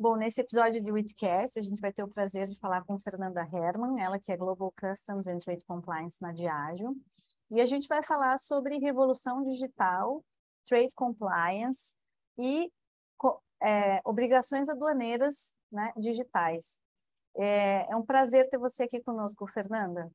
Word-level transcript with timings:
Bom, 0.00 0.16
nesse 0.16 0.40
episódio 0.40 0.82
de 0.82 0.90
Witcast, 0.90 1.58
a 1.58 1.62
gente 1.62 1.78
vai 1.78 1.92
ter 1.92 2.02
o 2.02 2.08
prazer 2.08 2.46
de 2.46 2.58
falar 2.58 2.82
com 2.84 2.98
Fernanda 2.98 3.42
Herman, 3.42 4.02
ela 4.02 4.18
que 4.18 4.32
é 4.32 4.36
Global 4.38 4.72
Customs 4.72 5.26
and 5.26 5.40
Trade 5.40 5.62
Compliance 5.66 6.22
na 6.22 6.32
Diageo, 6.32 6.96
e 7.50 7.60
a 7.60 7.66
gente 7.66 7.86
vai 7.86 8.02
falar 8.02 8.38
sobre 8.38 8.78
revolução 8.78 9.44
digital, 9.44 10.24
trade 10.64 10.94
compliance 10.94 11.92
e 12.38 12.72
é, 13.62 14.00
obrigações 14.02 14.70
aduaneiras 14.70 15.54
né, 15.70 15.92
digitais. 15.98 16.80
É, 17.36 17.92
é 17.92 17.94
um 17.94 18.02
prazer 18.02 18.48
ter 18.48 18.56
você 18.56 18.84
aqui 18.84 19.02
conosco, 19.02 19.46
Fernanda. 19.48 20.10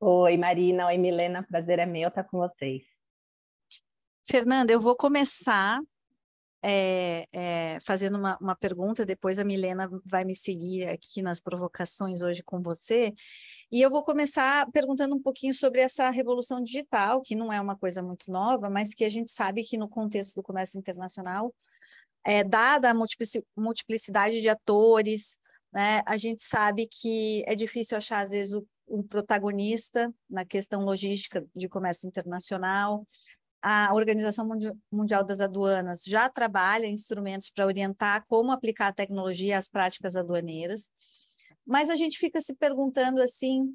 Oi, 0.00 0.36
Marina. 0.36 0.86
Oi, 0.88 0.98
Milena. 0.98 1.44
Prazer 1.44 1.78
é 1.78 1.86
meu 1.86 2.08
estar 2.08 2.24
com 2.24 2.38
vocês. 2.38 2.82
Fernanda, 4.28 4.72
eu 4.72 4.80
vou 4.80 4.96
começar 4.96 5.80
é, 6.68 7.28
é, 7.32 7.78
fazendo 7.84 8.18
uma, 8.18 8.36
uma, 8.40 8.56
pergunta, 8.56 9.06
depois 9.06 9.38
a 9.38 9.44
Milena 9.44 9.88
vai 10.04 10.24
me 10.24 10.34
seguir 10.34 10.88
aqui 10.88 11.22
nas 11.22 11.38
provocações 11.38 12.22
hoje 12.22 12.42
com 12.42 12.60
você, 12.60 13.14
e 13.70 13.80
eu 13.80 13.88
vou 13.88 14.02
começar 14.02 14.68
perguntando 14.72 15.14
um 15.14 15.22
pouquinho 15.22 15.54
sobre 15.54 15.80
essa 15.80 16.10
revolução 16.10 16.60
digital, 16.60 17.22
que 17.22 17.36
não 17.36 17.52
é 17.52 17.60
uma 17.60 17.76
coisa 17.76 18.02
muito 18.02 18.32
nova, 18.32 18.68
mas 18.68 18.92
que 18.92 19.04
a 19.04 19.08
gente 19.08 19.30
sabe 19.30 19.62
que 19.62 19.78
no 19.78 19.88
contexto 19.88 20.34
do 20.34 20.42
comércio 20.42 20.76
internacional, 20.76 21.54
é, 22.24 22.42
dada 22.42 22.90
a 22.90 22.94
multiplicidade 23.56 24.40
de 24.40 24.48
atores, 24.48 25.38
né, 25.72 26.02
a 26.04 26.16
gente 26.16 26.42
sabe 26.42 26.88
que 26.88 27.44
é 27.46 27.54
difícil 27.54 27.96
achar, 27.96 28.22
às 28.22 28.30
vezes, 28.30 28.52
o, 28.52 28.66
um 28.88 29.04
protagonista 29.04 30.12
na 30.28 30.44
questão 30.44 30.82
logística 30.82 31.46
de 31.54 31.68
comércio 31.68 32.08
internacional, 32.08 33.06
a 33.62 33.92
Organização 33.94 34.48
Mundial 34.90 35.24
das 35.24 35.40
Aduanas 35.40 36.02
já 36.04 36.28
trabalha 36.28 36.86
instrumentos 36.86 37.50
para 37.50 37.66
orientar 37.66 38.24
como 38.28 38.52
aplicar 38.52 38.88
a 38.88 38.92
tecnologia 38.92 39.58
às 39.58 39.68
práticas 39.68 40.16
aduaneiras, 40.16 40.90
mas 41.66 41.90
a 41.90 41.96
gente 41.96 42.18
fica 42.18 42.40
se 42.40 42.54
perguntando 42.54 43.20
assim, 43.20 43.74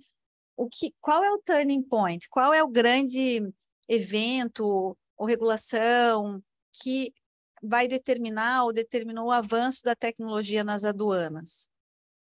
o 0.56 0.70
que, 0.70 0.94
qual 1.02 1.24
é 1.24 1.32
o 1.32 1.40
turning 1.40 1.84
point? 1.84 2.30
Qual 2.30 2.54
é 2.54 2.64
o 2.64 2.70
grande 2.70 3.42
evento 3.88 4.98
ou 5.18 5.26
regulação 5.26 6.42
que 6.82 7.14
vai 7.62 7.88
determinar 7.88 8.64
ou 8.64 8.74
determinou 8.74 9.28
o 9.28 9.32
avanço 9.32 9.84
da 9.84 9.96
tecnologia 9.96 10.64
nas 10.64 10.86
aduanas? 10.86 11.68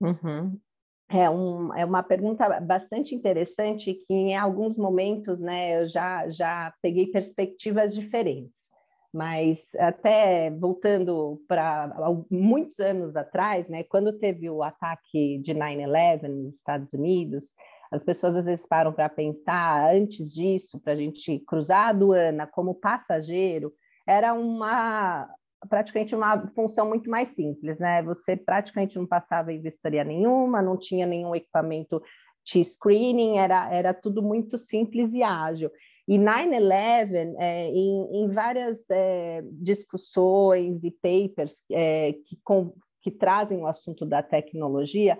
Uhum. 0.00 0.60
É, 1.08 1.30
um, 1.30 1.72
é 1.74 1.84
uma 1.84 2.02
pergunta 2.02 2.60
bastante 2.60 3.14
interessante 3.14 3.94
que 3.94 4.12
em 4.12 4.36
alguns 4.36 4.76
momentos 4.76 5.40
né, 5.40 5.80
eu 5.80 5.86
já, 5.86 6.28
já 6.28 6.74
peguei 6.82 7.06
perspectivas 7.06 7.94
diferentes. 7.94 8.66
Mas 9.12 9.74
até 9.76 10.50
voltando 10.50 11.40
para 11.48 11.90
muitos 12.30 12.78
anos 12.80 13.16
atrás, 13.16 13.68
né, 13.68 13.82
quando 13.84 14.18
teve 14.18 14.50
o 14.50 14.62
ataque 14.62 15.38
de 15.38 15.54
9-11 15.54 16.28
nos 16.28 16.56
Estados 16.56 16.92
Unidos, 16.92 17.54
as 17.90 18.02
pessoas 18.02 18.36
às 18.36 18.44
vezes 18.44 18.66
param 18.66 18.92
para 18.92 19.08
pensar, 19.08 19.94
antes 19.94 20.34
disso, 20.34 20.80
para 20.80 20.92
a 20.92 20.96
gente 20.96 21.38
cruzar 21.46 21.86
a 21.86 21.88
aduana 21.88 22.46
como 22.46 22.74
passageiro, 22.74 23.72
era 24.06 24.34
uma, 24.34 25.28
praticamente 25.68 26.14
uma 26.14 26.46
função 26.54 26.88
muito 26.88 27.08
mais 27.10 27.30
simples, 27.30 27.78
né? 27.78 28.02
Você 28.02 28.36
praticamente 28.36 28.96
não 28.96 29.06
passava 29.06 29.52
em 29.52 29.60
vistoria 29.60 30.04
nenhuma, 30.04 30.62
não 30.62 30.76
tinha 30.76 31.06
nenhum 31.06 31.34
equipamento 31.34 32.02
de 32.44 32.64
screening, 32.64 33.38
era, 33.38 33.72
era 33.72 33.94
tudo 33.94 34.22
muito 34.22 34.58
simples 34.58 35.12
e 35.12 35.22
ágil. 35.22 35.70
E 36.08 36.18
9-11, 36.18 37.34
é, 37.38 37.68
em, 37.68 38.22
em, 38.22 38.28
várias 38.30 38.78
é, 38.88 39.42
discussões 39.52 40.84
e 40.84 40.90
papers 40.90 41.62
é, 41.70 42.12
que, 42.24 42.38
com, 42.44 42.72
que 43.02 43.10
trazem 43.10 43.58
o 43.58 43.66
assunto 43.66 44.06
da 44.06 44.22
tecnologia, 44.22 45.18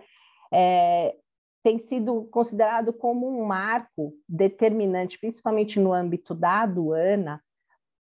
é, 0.53 1.17
tem 1.65 1.81
sido 1.81 2.23
considerado 2.31 2.93
como 2.93 3.29
um 3.29 3.45
marco 3.45 4.15
determinante, 4.29 5.19
principalmente 5.19 5.81
no 5.81 5.93
âmbito 5.93 6.33
da 6.33 6.63
aduana, 6.63 7.43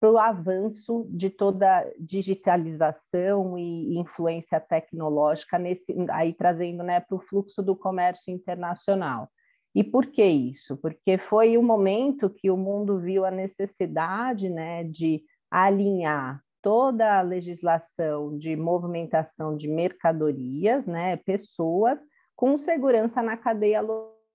para 0.01 0.11
o 0.11 0.17
avanço 0.17 1.07
de 1.11 1.29
toda 1.29 1.87
digitalização 1.99 3.55
e 3.55 3.99
influência 3.99 4.59
tecnológica, 4.59 5.59
nesse, 5.59 5.95
aí 6.09 6.33
trazendo 6.33 6.81
né, 6.81 6.99
para 6.99 7.15
o 7.15 7.21
fluxo 7.21 7.61
do 7.61 7.75
comércio 7.75 8.33
internacional. 8.33 9.29
E 9.75 9.83
por 9.83 10.07
que 10.07 10.25
isso? 10.25 10.75
Porque 10.77 11.19
foi 11.19 11.55
o 11.55 11.61
momento 11.61 12.31
que 12.31 12.49
o 12.49 12.57
mundo 12.57 12.99
viu 12.99 13.23
a 13.23 13.29
necessidade 13.29 14.49
né, 14.49 14.83
de 14.83 15.23
alinhar 15.51 16.41
toda 16.63 17.19
a 17.19 17.21
legislação 17.21 18.35
de 18.39 18.55
movimentação 18.55 19.55
de 19.55 19.67
mercadorias, 19.67 20.83
né, 20.87 21.15
pessoas, 21.17 21.99
com 22.35 22.57
segurança 22.57 23.21
na 23.21 23.37
cadeia 23.37 23.81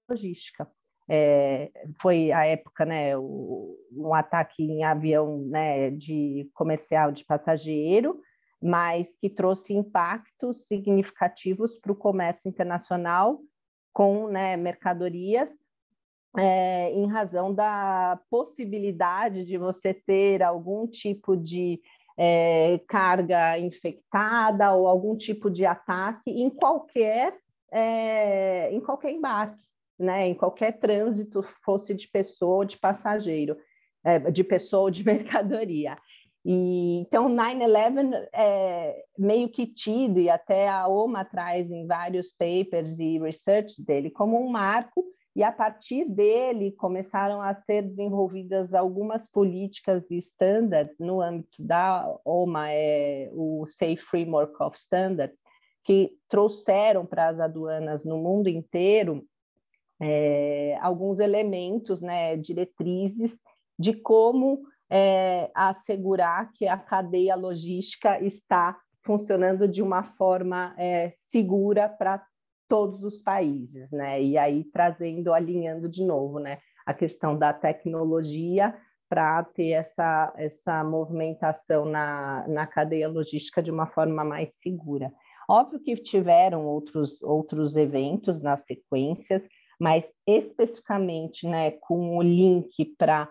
logística 0.08 0.68
é, 1.08 1.70
foi 2.00 2.32
a 2.32 2.44
época, 2.46 2.84
né, 2.84 3.16
o, 3.16 3.76
um 3.92 4.12
ataque 4.12 4.62
em 4.62 4.84
avião 4.84 5.38
né, 5.46 5.90
de 5.90 6.50
comercial 6.54 7.12
de 7.12 7.24
passageiro, 7.24 8.20
mas 8.60 9.16
que 9.16 9.30
trouxe 9.30 9.72
impactos 9.72 10.66
significativos 10.66 11.78
para 11.78 11.92
o 11.92 11.96
comércio 11.96 12.48
internacional 12.48 13.40
com 13.92 14.28
né, 14.28 14.56
mercadorias, 14.56 15.50
é, 16.36 16.90
em 16.92 17.06
razão 17.06 17.54
da 17.54 18.20
possibilidade 18.28 19.44
de 19.46 19.56
você 19.56 19.94
ter 19.94 20.42
algum 20.42 20.86
tipo 20.86 21.36
de 21.36 21.80
é, 22.18 22.80
carga 22.88 23.58
infectada 23.58 24.74
ou 24.74 24.86
algum 24.86 25.14
tipo 25.14 25.50
de 25.50 25.64
ataque 25.64 26.30
em 26.30 26.50
qualquer, 26.50 27.38
é, 27.72 28.70
em 28.72 28.80
qualquer 28.80 29.12
embarque 29.12 29.66
né, 29.98 30.28
em 30.28 30.34
qualquer 30.34 30.78
trânsito, 30.78 31.42
fosse 31.64 31.94
de 31.94 32.08
pessoa 32.08 32.56
ou 32.56 32.64
de 32.64 32.78
passageiro, 32.78 33.56
é, 34.04 34.18
de 34.30 34.44
pessoa 34.44 34.84
ou 34.84 34.90
de 34.90 35.04
mercadoria. 35.06 35.96
E, 36.48 37.00
então, 37.00 37.28
9-11 37.28 38.28
é 38.32 39.04
meio 39.18 39.48
que 39.48 39.66
tido, 39.66 40.20
e 40.20 40.30
até 40.30 40.68
a 40.68 40.86
OMA 40.86 41.24
traz 41.24 41.68
em 41.68 41.86
vários 41.86 42.30
papers 42.30 42.96
e 43.00 43.18
research 43.18 43.82
dele, 43.84 44.10
como 44.10 44.40
um 44.40 44.48
marco, 44.48 45.04
e 45.34 45.42
a 45.42 45.50
partir 45.50 46.04
dele 46.08 46.70
começaram 46.72 47.42
a 47.42 47.54
ser 47.54 47.82
desenvolvidas 47.82 48.72
algumas 48.72 49.28
políticas 49.28 50.08
e 50.10 50.16
standards 50.18 50.96
no 51.00 51.20
âmbito 51.20 51.62
da 51.62 52.08
OMA, 52.24 52.70
é 52.70 53.28
o 53.32 53.66
Safe 53.66 53.98
Framework 54.08 54.54
of 54.62 54.78
Standards, 54.78 55.36
que 55.84 56.12
trouxeram 56.28 57.04
para 57.04 57.28
as 57.28 57.40
aduanas 57.40 58.04
no 58.04 58.18
mundo 58.18 58.48
inteiro 58.48 59.26
é, 60.00 60.78
alguns 60.80 61.18
elementos, 61.18 62.00
né, 62.00 62.36
diretrizes 62.36 63.38
de 63.78 63.92
como 63.94 64.62
é, 64.90 65.50
assegurar 65.54 66.50
que 66.52 66.66
a 66.66 66.76
cadeia 66.76 67.34
logística 67.34 68.22
está 68.22 68.76
funcionando 69.04 69.68
de 69.68 69.82
uma 69.82 70.02
forma 70.02 70.74
é, 70.76 71.12
segura 71.16 71.88
para 71.88 72.24
todos 72.68 73.02
os 73.02 73.22
países, 73.22 73.88
né? 73.92 74.20
E 74.20 74.36
aí 74.36 74.64
trazendo, 74.64 75.32
alinhando 75.32 75.88
de 75.88 76.04
novo, 76.04 76.40
né, 76.40 76.58
a 76.84 76.92
questão 76.92 77.38
da 77.38 77.52
tecnologia 77.52 78.74
para 79.08 79.44
ter 79.44 79.70
essa, 79.70 80.32
essa 80.36 80.82
movimentação 80.82 81.84
na, 81.84 82.44
na 82.48 82.66
cadeia 82.66 83.08
logística 83.08 83.62
de 83.62 83.70
uma 83.70 83.86
forma 83.86 84.24
mais 84.24 84.56
segura. 84.56 85.12
Óbvio 85.48 85.80
que 85.80 85.94
tiveram 85.96 86.66
outros, 86.66 87.22
outros 87.22 87.76
eventos 87.76 88.42
nas 88.42 88.64
sequências, 88.64 89.46
mas 89.78 90.10
especificamente 90.26 91.46
né, 91.46 91.72
com 91.72 92.16
o 92.16 92.22
link 92.22 92.84
para 92.96 93.30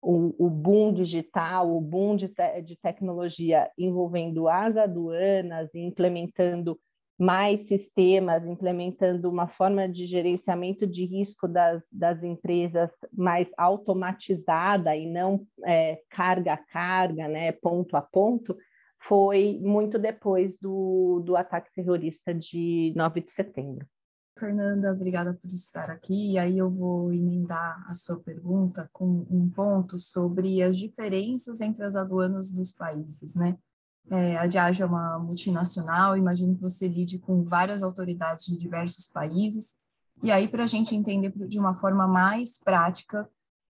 o, 0.00 0.34
o, 0.38 0.48
boom 0.48 0.92
digital, 0.92 1.74
o 1.74 1.80
boom 1.80 2.16
de, 2.16 2.28
te, 2.28 2.62
de 2.62 2.76
tecnologia 2.76 3.70
envolvendo 3.76 4.48
as 4.48 4.76
aduanas 4.76 5.74
e 5.74 5.80
implementando 5.80 6.78
mais 7.18 7.66
sistemas, 7.66 8.46
implementando 8.46 9.28
uma 9.28 9.48
forma 9.48 9.88
de 9.88 10.06
gerenciamento 10.06 10.86
de 10.86 11.04
risco 11.04 11.48
das, 11.48 11.82
das 11.90 12.22
empresas 12.22 12.92
mais 13.12 13.50
automatizada 13.58 14.94
e 14.94 15.04
não 15.04 15.44
é, 15.66 16.00
carga 16.08 16.52
a 16.52 16.56
carga, 16.56 17.26
né, 17.26 17.50
ponto 17.50 17.96
a 17.96 18.00
ponto, 18.00 18.56
foi 19.00 19.58
muito 19.60 19.98
depois 19.98 20.56
do, 20.58 21.20
do 21.24 21.36
ataque 21.36 21.72
terrorista 21.74 22.32
de 22.32 22.92
9 22.94 23.20
de 23.20 23.32
setembro. 23.32 23.86
Fernanda, 24.38 24.92
obrigada 24.92 25.34
por 25.34 25.48
estar 25.50 25.90
aqui. 25.90 26.32
E 26.32 26.38
aí 26.38 26.56
eu 26.56 26.70
vou 26.70 27.12
emendar 27.12 27.84
a 27.88 27.94
sua 27.94 28.18
pergunta 28.18 28.88
com 28.92 29.26
um 29.30 29.50
ponto 29.50 29.98
sobre 29.98 30.62
as 30.62 30.76
diferenças 30.76 31.60
entre 31.60 31.84
as 31.84 31.96
aduanas 31.96 32.50
dos 32.50 32.72
países, 32.72 33.34
né? 33.34 33.58
É, 34.10 34.38
a 34.38 34.46
Diageo 34.46 34.84
é 34.84 34.86
uma 34.86 35.18
multinacional, 35.18 36.16
imagino 36.16 36.54
que 36.54 36.62
você 36.62 36.88
lide 36.88 37.18
com 37.18 37.44
várias 37.44 37.82
autoridades 37.82 38.46
de 38.46 38.56
diversos 38.56 39.06
países. 39.06 39.76
E 40.22 40.30
aí, 40.30 40.48
para 40.48 40.64
a 40.64 40.66
gente 40.66 40.96
entender 40.96 41.30
de 41.46 41.58
uma 41.58 41.74
forma 41.74 42.06
mais 42.06 42.58
prática, 42.58 43.28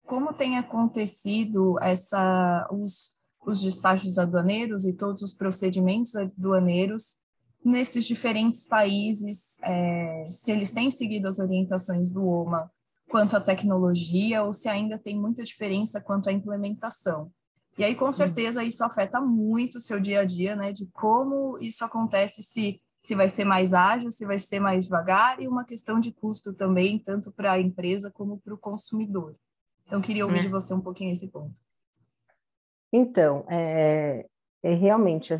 como 0.06 0.32
tem 0.32 0.58
acontecido 0.58 1.78
essa, 1.80 2.68
os, 2.70 3.16
os 3.46 3.60
despachos 3.60 4.18
aduaneiros 4.18 4.84
e 4.84 4.92
todos 4.92 5.22
os 5.22 5.32
procedimentos 5.32 6.14
aduaneiros 6.14 7.16
nesses 7.68 8.06
diferentes 8.06 8.66
países, 8.66 9.58
é, 9.62 10.24
se 10.28 10.50
eles 10.50 10.72
têm 10.72 10.90
seguido 10.90 11.28
as 11.28 11.38
orientações 11.38 12.10
do 12.10 12.26
OMA 12.26 12.70
quanto 13.08 13.36
à 13.36 13.40
tecnologia 13.40 14.42
ou 14.42 14.52
se 14.52 14.68
ainda 14.68 14.98
tem 14.98 15.18
muita 15.18 15.42
diferença 15.42 16.00
quanto 16.00 16.28
à 16.28 16.32
implementação. 16.32 17.30
E 17.78 17.84
aí, 17.84 17.94
com 17.94 18.12
certeza, 18.12 18.64
isso 18.64 18.82
afeta 18.82 19.20
muito 19.20 19.78
o 19.78 19.80
seu 19.80 20.00
dia 20.00 20.20
a 20.20 20.24
dia, 20.24 20.56
né? 20.56 20.72
De 20.72 20.86
como 20.86 21.56
isso 21.60 21.84
acontece, 21.84 22.42
se, 22.42 22.80
se 23.04 23.14
vai 23.14 23.28
ser 23.28 23.44
mais 23.44 23.72
ágil, 23.72 24.10
se 24.10 24.26
vai 24.26 24.38
ser 24.38 24.58
mais 24.58 24.86
devagar, 24.86 25.40
e 25.40 25.46
uma 25.46 25.64
questão 25.64 26.00
de 26.00 26.10
custo 26.10 26.52
também, 26.52 26.98
tanto 26.98 27.30
para 27.30 27.52
a 27.52 27.60
empresa 27.60 28.10
como 28.10 28.38
para 28.38 28.52
o 28.52 28.58
consumidor. 28.58 29.36
Então, 29.86 30.00
queria 30.00 30.26
ouvir 30.26 30.38
é. 30.38 30.42
de 30.42 30.48
você 30.48 30.74
um 30.74 30.80
pouquinho 30.80 31.12
esse 31.12 31.28
ponto. 31.28 31.60
Então, 32.92 33.44
é, 33.48 34.26
é 34.60 34.74
realmente 34.74 35.34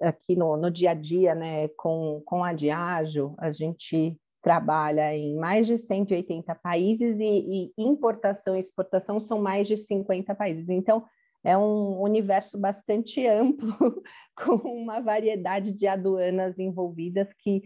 aqui 0.00 0.36
no, 0.36 0.56
no, 0.56 0.70
dia 0.70 0.90
a 0.90 0.94
dia, 0.94 1.34
né, 1.34 1.68
com, 1.68 2.22
com 2.24 2.44
a 2.44 2.52
Diageo, 2.52 3.34
a 3.38 3.50
gente 3.50 4.16
trabalha 4.42 5.14
em 5.14 5.36
mais 5.36 5.66
de 5.66 5.76
180 5.76 6.54
países 6.54 7.18
e, 7.18 7.24
e, 7.24 7.72
importação 7.76 8.56
e 8.56 8.60
exportação 8.60 9.18
são 9.18 9.40
mais 9.42 9.66
de 9.66 9.76
50 9.76 10.34
países. 10.34 10.68
Então, 10.68 11.04
é 11.42 11.58
um 11.58 12.00
universo 12.00 12.56
bastante 12.56 13.26
amplo, 13.26 13.72
com 14.36 14.54
uma 14.68 15.00
variedade 15.00 15.72
de 15.72 15.86
aduanas 15.86 16.58
envolvidas 16.58 17.32
que, 17.34 17.62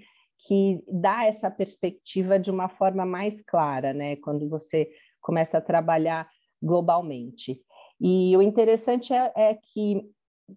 que 0.46 0.82
dá 0.88 1.26
essa 1.26 1.50
perspectiva 1.50 2.38
de 2.38 2.50
uma 2.50 2.68
forma 2.68 3.04
mais 3.04 3.42
clara, 3.42 3.92
né? 3.92 4.16
Quando 4.16 4.48
você 4.48 4.88
começa 5.20 5.58
a 5.58 5.62
trabalhar 5.62 6.28
globalmente. 6.62 7.60
E 8.00 8.34
o 8.36 8.42
interessante 8.42 9.12
é, 9.12 9.32
é 9.36 9.54
que 9.54 10.02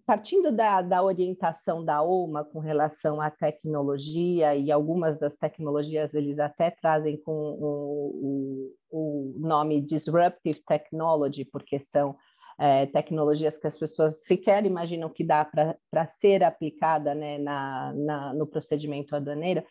partindo 0.06 0.52
da, 0.52 0.82
da, 0.82 1.04
orientação 1.04 1.84
da 1.84 2.02
OMA 2.02 2.44
com 2.44 2.60
relação 2.60 3.22
à 3.22 3.30
tecnologia, 3.30 4.56
e 4.56 4.72
algumas 4.72 5.20
das 5.20 5.36
tecnologias 5.36 6.14
eles 6.14 6.40
até 6.40 6.72
trazem 6.72 7.18
com 7.18 7.32
o, 7.32 8.74
o, 8.90 9.36
o 9.36 9.40
nome 9.40 9.82
Disruptive 9.82 10.62
Technology, 10.66 11.46
porque 11.46 11.80
são 11.80 12.16
é, 12.60 12.86
tecnologias 12.88 13.58
que 13.58 13.68
as 13.68 13.78
pessoas 13.78 14.24
sequer 14.24 14.66
imaginam 14.66 15.10
que 15.10 15.24
dá 15.24 15.46
para 15.46 16.08
ser 16.08 16.44
aplicada 16.44 17.14
né, 17.16 17.38
na, 17.38 17.94
na, 17.94 18.34
no 18.34 18.48
procedimento 18.48 19.16
aduaneiro, 19.16 19.64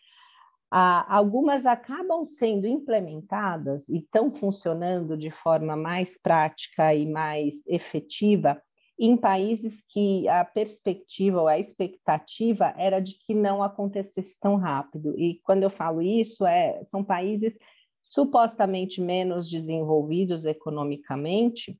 ah, 0.75 1.05
algumas 1.15 1.67
acabam 1.67 2.25
sendo 2.25 2.65
implementadas 2.65 3.87
e 3.87 3.99
estão 3.99 4.33
funcionando 4.33 5.15
de 5.15 5.29
forma 5.29 5.75
mais 5.75 6.19
prática 6.19 6.95
e 6.95 7.05
mais 7.05 7.65
efetiva 7.67 8.59
em 8.97 9.17
países 9.17 9.83
que 9.89 10.27
a 10.27 10.45
perspectiva 10.45 11.41
ou 11.41 11.47
a 11.47 11.59
expectativa 11.59 12.73
era 12.77 12.99
de 12.99 13.13
que 13.25 13.33
não 13.33 13.63
acontecesse 13.63 14.37
tão 14.39 14.55
rápido. 14.55 15.17
E 15.19 15.39
quando 15.43 15.63
eu 15.63 15.69
falo 15.69 16.01
isso, 16.01 16.45
é, 16.45 16.83
são 16.85 17.03
países 17.03 17.57
supostamente 18.03 19.01
menos 19.01 19.49
desenvolvidos 19.49 20.45
economicamente, 20.45 21.77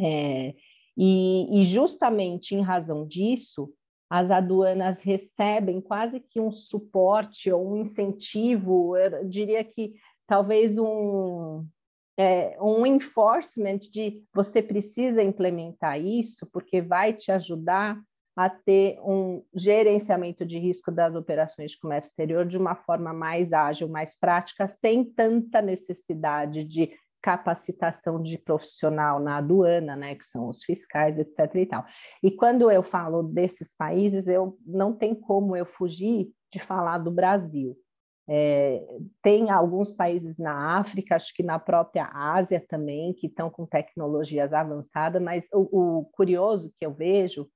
é, 0.00 0.54
e, 0.96 1.62
e 1.62 1.66
justamente 1.66 2.54
em 2.54 2.60
razão 2.60 3.06
disso, 3.06 3.72
as 4.08 4.30
aduanas 4.30 5.00
recebem 5.00 5.80
quase 5.80 6.20
que 6.20 6.38
um 6.38 6.52
suporte 6.52 7.50
ou 7.50 7.72
um 7.72 7.76
incentivo, 7.78 8.96
eu 8.96 9.26
diria 9.26 9.64
que 9.64 9.94
talvez 10.26 10.76
um, 10.78 11.66
é, 12.18 12.56
um 12.60 12.84
enforcement 12.84 13.78
de 13.78 14.22
você 14.34 14.62
precisa 14.62 15.22
implementar 15.22 16.00
isso, 16.00 16.46
porque 16.52 16.80
vai 16.80 17.12
te 17.12 17.32
ajudar 17.32 17.98
a 18.36 18.48
ter 18.48 18.98
um 19.00 19.44
gerenciamento 19.54 20.44
de 20.44 20.58
risco 20.58 20.90
das 20.90 21.14
operações 21.14 21.72
de 21.72 21.78
comércio 21.78 22.08
exterior 22.08 22.46
de 22.46 22.56
uma 22.56 22.74
forma 22.74 23.12
mais 23.12 23.52
ágil, 23.52 23.88
mais 23.88 24.18
prática, 24.18 24.68
sem 24.68 25.04
tanta 25.04 25.60
necessidade 25.60 26.64
de 26.64 26.92
capacitação 27.20 28.20
de 28.20 28.36
profissional 28.36 29.20
na 29.20 29.36
aduana, 29.36 29.94
né, 29.94 30.14
que 30.16 30.26
são 30.26 30.48
os 30.48 30.64
fiscais, 30.64 31.16
etc. 31.18 31.54
e 31.54 31.66
tal. 31.66 31.84
E 32.22 32.30
quando 32.30 32.70
eu 32.70 32.82
falo 32.82 33.22
desses 33.22 33.72
países, 33.76 34.26
eu 34.26 34.58
não 34.66 34.92
tem 34.92 35.14
como 35.14 35.54
eu 35.54 35.64
fugir 35.64 36.30
de 36.52 36.58
falar 36.58 36.98
do 36.98 37.10
Brasil. 37.10 37.76
É, 38.28 38.80
tem 39.22 39.50
alguns 39.50 39.92
países 39.92 40.38
na 40.38 40.78
África, 40.78 41.16
acho 41.16 41.34
que 41.34 41.42
na 41.42 41.58
própria 41.58 42.08
Ásia 42.12 42.64
também, 42.68 43.12
que 43.12 43.26
estão 43.26 43.50
com 43.50 43.66
tecnologias 43.66 44.52
avançadas, 44.52 45.20
mas 45.20 45.46
o, 45.52 46.00
o 46.00 46.04
curioso 46.12 46.72
que 46.78 46.86
eu 46.86 46.94
vejo 46.94 47.48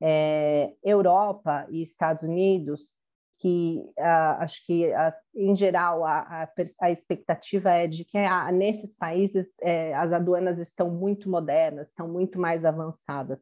é 0.00 0.72
Europa 0.82 1.66
e 1.70 1.82
Estados 1.82 2.24
Unidos, 2.24 2.92
que 3.38 3.78
uh, 3.98 4.38
acho 4.38 4.64
que 4.64 4.86
uh, 4.86 5.12
em 5.34 5.56
geral 5.56 6.04
a, 6.04 6.20
a, 6.20 6.48
a, 6.80 6.90
expectativa 6.92 7.70
é 7.70 7.88
de 7.88 8.04
que 8.04 8.16
uh, 8.16 8.52
nesses 8.52 8.96
países 8.96 9.48
é, 9.60 9.92
as 9.94 10.12
aduanas 10.12 10.58
estão 10.58 10.88
muito 10.90 11.28
modernas, 11.28 11.88
estão 11.88 12.06
muito 12.06 12.38
mais 12.38 12.64
avançadas. 12.64 13.40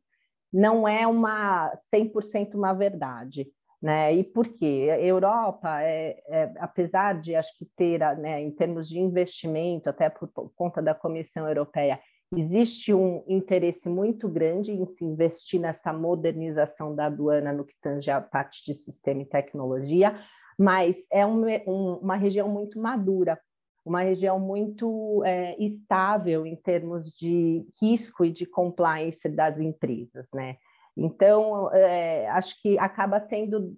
Não 0.50 0.88
é 0.88 1.06
uma 1.06 1.70
100% 1.94 2.55
uma 2.55 2.72
verdade. 2.72 3.46
Né? 3.82 4.15
E 4.15 4.25
por 4.25 4.47
quê? 4.47 4.88
A 4.93 5.00
Europa, 5.00 5.82
é, 5.82 6.23
é, 6.29 6.53
apesar 6.59 7.19
de 7.19 7.35
acho 7.35 7.56
que 7.56 7.65
ter, 7.77 8.00
né, 8.19 8.43
em 8.43 8.50
termos 8.50 8.87
de 8.87 8.99
investimento, 8.99 9.89
até 9.89 10.10
por, 10.10 10.29
por 10.29 10.53
conta 10.55 10.82
da 10.82 10.94
Comissão 10.94 11.49
Europeia, 11.49 11.99
existe 12.37 12.93
um 12.93 13.25
interesse 13.27 13.89
muito 13.89 14.29
grande 14.29 14.70
em 14.70 14.87
se 14.87 15.05
investir 15.05 15.58
nessa 15.58 15.93
modernização 15.93 16.94
da 16.94 17.06
aduana 17.06 17.53
no 17.53 17.65
que 17.65 17.75
tange 17.81 18.10
a 18.10 18.20
parte 18.20 18.65
de 18.65 18.75
sistema 18.75 19.22
e 19.22 19.27
tecnologia, 19.27 20.20
mas 20.58 21.06
é 21.10 21.25
um, 21.25 21.46
um, 21.67 21.94
uma 22.03 22.17
região 22.17 22.49
muito 22.49 22.79
madura, 22.79 23.41
uma 23.84 24.03
região 24.03 24.39
muito 24.39 25.22
é, 25.25 25.56
estável 25.58 26.46
em 26.46 26.55
termos 26.55 27.10
de 27.13 27.65
risco 27.81 28.25
e 28.25 28.31
de 28.31 28.44
compliance 28.44 29.27
das 29.29 29.58
empresas, 29.58 30.29
né? 30.34 30.56
Então, 31.03 31.73
é, 31.73 32.29
acho 32.29 32.61
que 32.61 32.79
acaba 32.79 33.21
sendo 33.21 33.75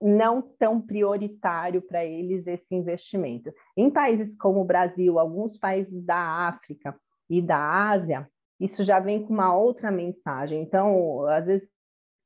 não 0.00 0.40
tão 0.58 0.80
prioritário 0.80 1.82
para 1.82 2.02
eles 2.02 2.46
esse 2.46 2.74
investimento. 2.74 3.52
Em 3.76 3.90
países 3.90 4.34
como 4.34 4.62
o 4.62 4.64
Brasil, 4.64 5.18
alguns 5.18 5.58
países 5.58 6.02
da 6.02 6.16
África 6.48 6.98
e 7.28 7.42
da 7.42 7.90
Ásia, 7.90 8.26
isso 8.58 8.82
já 8.84 8.98
vem 8.98 9.22
com 9.22 9.34
uma 9.34 9.54
outra 9.54 9.90
mensagem. 9.90 10.62
Então, 10.62 11.26
às 11.26 11.44
vezes 11.44 11.68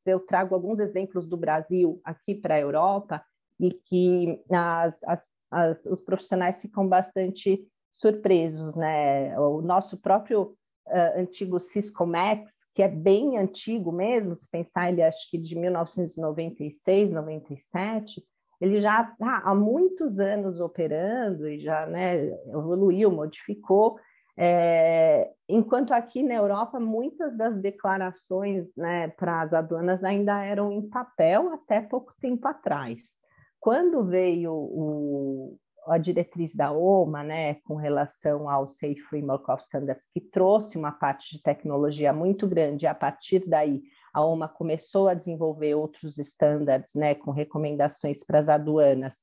eu 0.07 0.21
trago 0.21 0.55
alguns 0.55 0.79
exemplos 0.79 1.27
do 1.27 1.37
Brasil 1.37 2.01
aqui 2.05 2.33
para 2.33 2.55
a 2.55 2.61
Europa 2.61 3.25
e 3.59 3.69
que 3.71 4.41
as, 4.49 5.03
as, 5.03 5.21
as, 5.51 5.87
os 5.87 6.01
profissionais 6.01 6.63
ficam 6.63 6.87
bastante 6.87 7.67
surpresos, 7.91 8.77
né? 8.77 9.37
O 9.41 9.61
nosso 9.61 9.97
próprio 9.97 10.57
uh, 10.87 11.21
antigo 11.21 11.59
Cisco 11.59 12.07
Max, 12.07 12.53
que 12.75 12.83
é 12.83 12.89
bem 12.89 13.39
antigo 13.39 13.91
mesmo, 13.93 14.35
se 14.35 14.49
pensar 14.49 14.91
ele 14.91 15.03
acho 15.03 15.31
que 15.31 15.39
de 15.39 15.57
1996, 15.57 17.11
97, 17.11 18.23
ele 18.61 18.81
já 18.81 19.03
está 19.03 19.43
há 19.45 19.55
muitos 19.55 20.19
anos 20.19 20.61
operando 20.61 21.49
e 21.49 21.61
já 21.61 21.87
né, 21.87 22.27
evoluiu, 22.49 23.11
modificou. 23.11 23.99
É, 24.39 25.31
enquanto 25.49 25.93
aqui 25.93 26.23
na 26.23 26.35
Europa, 26.35 26.79
muitas 26.79 27.37
das 27.37 27.61
declarações 27.63 28.67
né, 28.77 29.09
para 29.09 29.43
as 29.43 29.53
aduanas 29.53 30.05
ainda 30.05 30.45
eram 30.45 30.71
em 30.73 30.89
papel 30.89 31.53
até 31.53 31.81
pouco 31.81 32.13
tempo 32.21 32.47
atrás. 32.47 33.17
Quando 33.59 34.05
veio 34.05 34.53
o, 34.53 35.59
a 35.87 35.99
diretriz 35.99 36.55
da 36.55 36.73
OMA, 36.73 37.23
né, 37.23 37.55
com 37.65 37.77
relação 37.77 38.49
ao 38.51 38.67
Safe 38.67 39.01
Framework 39.09 39.51
of 39.51 39.63
Standards, 39.63 40.11
que 40.13 40.21
trouxe 40.21 40.77
uma 40.77 40.93
parte 40.93 41.37
de 41.37 41.43
tecnologia 41.43 42.13
muito 42.13 42.47
grande, 42.49 42.87
a 42.87 42.95
partir 42.95 43.47
daí 43.47 43.83
a 44.13 44.25
OMA 44.25 44.49
começou 44.49 45.09
a 45.09 45.15
desenvolver 45.15 45.75
outros 45.75 46.19
estándares, 46.19 46.95
né, 46.95 47.15
com 47.15 47.31
recomendações 47.31 48.25
para 48.25 48.39
as 48.39 48.49
aduanas 48.49 49.17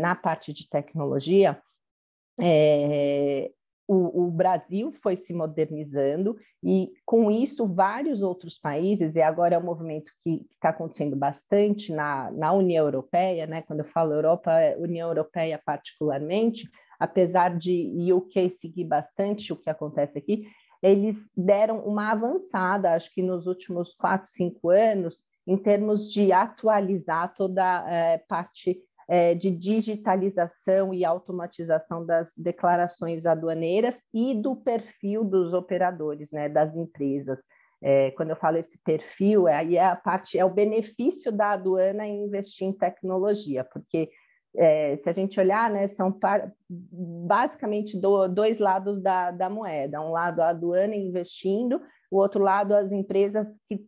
na 0.00 0.14
parte 0.14 0.52
de 0.52 0.68
tecnologia, 0.68 1.60
é, 2.40 3.50
o, 3.86 4.24
o, 4.24 4.30
Brasil 4.30 4.92
foi 5.02 5.16
se 5.16 5.34
modernizando 5.34 6.36
e, 6.62 6.90
com 7.04 7.30
isso, 7.30 7.66
vários 7.66 8.22
outros 8.22 8.58
países, 8.58 9.14
e 9.14 9.20
agora 9.20 9.54
é 9.54 9.58
um 9.58 9.64
movimento 9.64 10.10
que 10.20 10.46
está 10.52 10.70
acontecendo 10.70 11.14
bastante 11.14 11.92
na, 11.92 12.30
na 12.30 12.52
União 12.52 12.84
Europeia, 12.84 13.46
né? 13.46 13.62
quando 13.62 13.80
eu 13.80 13.86
falo 13.86 14.14
Europa, 14.14 14.52
é 14.52 14.76
União 14.76 15.08
Europeia 15.08 15.60
particularmente, 15.64 16.68
apesar 16.98 17.56
de 17.56 18.12
UK 18.12 18.50
seguir 18.50 18.84
bastante 18.84 19.52
o 19.52 19.56
que 19.56 19.68
acontece 19.68 20.16
aqui, 20.16 20.46
eles 20.82 21.30
deram 21.36 21.80
uma 21.80 22.10
avançada, 22.10 22.94
acho 22.94 23.12
que 23.12 23.22
nos 23.22 23.46
últimos 23.46 23.94
quatro, 23.94 24.30
cinco 24.30 24.68
anos, 24.70 25.22
em 25.46 25.56
termos 25.56 26.10
de 26.10 26.32
atualizar 26.32 27.34
toda 27.34 27.84
a 27.84 27.90
é, 27.90 28.18
parte 28.18 28.82
é, 29.08 29.34
de 29.34 29.50
digitalização 29.50 30.92
e 30.94 31.04
automatização 31.04 32.04
das 32.04 32.32
declarações 32.36 33.26
aduaneiras 33.26 34.00
e 34.12 34.34
do 34.34 34.56
perfil 34.56 35.24
dos 35.24 35.52
operadores, 35.52 36.30
né, 36.30 36.48
das 36.48 36.74
empresas. 36.76 37.38
É, 37.82 38.12
quando 38.12 38.30
eu 38.30 38.36
falo 38.36 38.56
esse 38.56 38.78
perfil, 38.78 39.46
é, 39.46 39.56
aí 39.56 39.76
é 39.76 39.84
a 39.84 39.96
parte, 39.96 40.38
é 40.38 40.44
o 40.44 40.50
benefício 40.50 41.30
da 41.30 41.50
aduana 41.50 42.06
em 42.06 42.24
investir 42.24 42.66
em 42.66 42.72
tecnologia, 42.72 43.64
porque 43.64 44.08
é, 44.56 44.96
se 44.96 45.10
a 45.10 45.12
gente 45.12 45.38
olhar, 45.40 45.68
né, 45.70 45.88
são 45.88 46.12
par, 46.12 46.52
basicamente 46.70 47.98
do, 47.98 48.28
dois 48.28 48.58
lados 48.58 49.02
da, 49.02 49.30
da 49.30 49.50
moeda. 49.50 50.00
Um 50.00 50.12
lado 50.12 50.40
a 50.40 50.50
aduana 50.50 50.94
investindo, 50.94 51.80
o 52.10 52.18
outro 52.18 52.42
lado 52.42 52.74
as 52.74 52.92
empresas 52.92 53.52
que, 53.68 53.84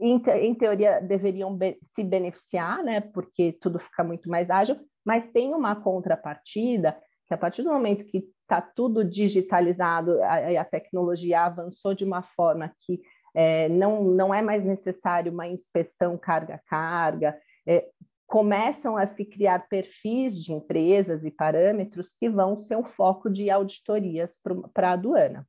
em, 0.00 0.22
em 0.40 0.54
teoria, 0.54 1.00
deveriam 1.00 1.54
be 1.54 1.78
se 1.88 2.02
beneficiar, 2.02 2.82
né, 2.82 3.00
porque 3.00 3.56
tudo 3.60 3.78
fica 3.78 4.02
muito 4.02 4.28
mais 4.28 4.50
ágil, 4.50 4.76
mas 5.04 5.28
tem 5.28 5.54
uma 5.54 5.76
contrapartida 5.76 6.96
que 7.26 7.34
a 7.34 7.38
partir 7.38 7.62
do 7.62 7.72
momento 7.72 8.04
que 8.04 8.24
está 8.42 8.60
tudo 8.60 9.04
digitalizado, 9.04 10.22
a, 10.22 10.60
a, 10.60 10.64
tecnologia 10.64 11.42
avançou 11.42 11.94
de 11.94 12.04
uma 12.04 12.22
forma 12.22 12.70
que 12.80 13.00
é, 13.34 13.68
não, 13.68 14.04
não 14.04 14.34
é 14.34 14.42
mais 14.42 14.64
necessário 14.64 15.32
uma 15.32 15.46
inspeção 15.46 16.16
carga-carga, 16.18 17.36
é, 17.66 17.88
começam 18.26 18.96
a 18.96 19.06
se 19.06 19.24
criar 19.24 19.68
perfis 19.68 20.38
de 20.38 20.52
empresas 20.52 21.24
e 21.24 21.30
parâmetros 21.30 22.12
que 22.18 22.28
vão 22.28 22.58
ser 22.58 22.76
um 22.76 22.84
foco 22.84 23.30
de 23.30 23.50
auditorias 23.50 24.38
para 24.72 24.90
a 24.90 24.92
aduana. 24.92 25.46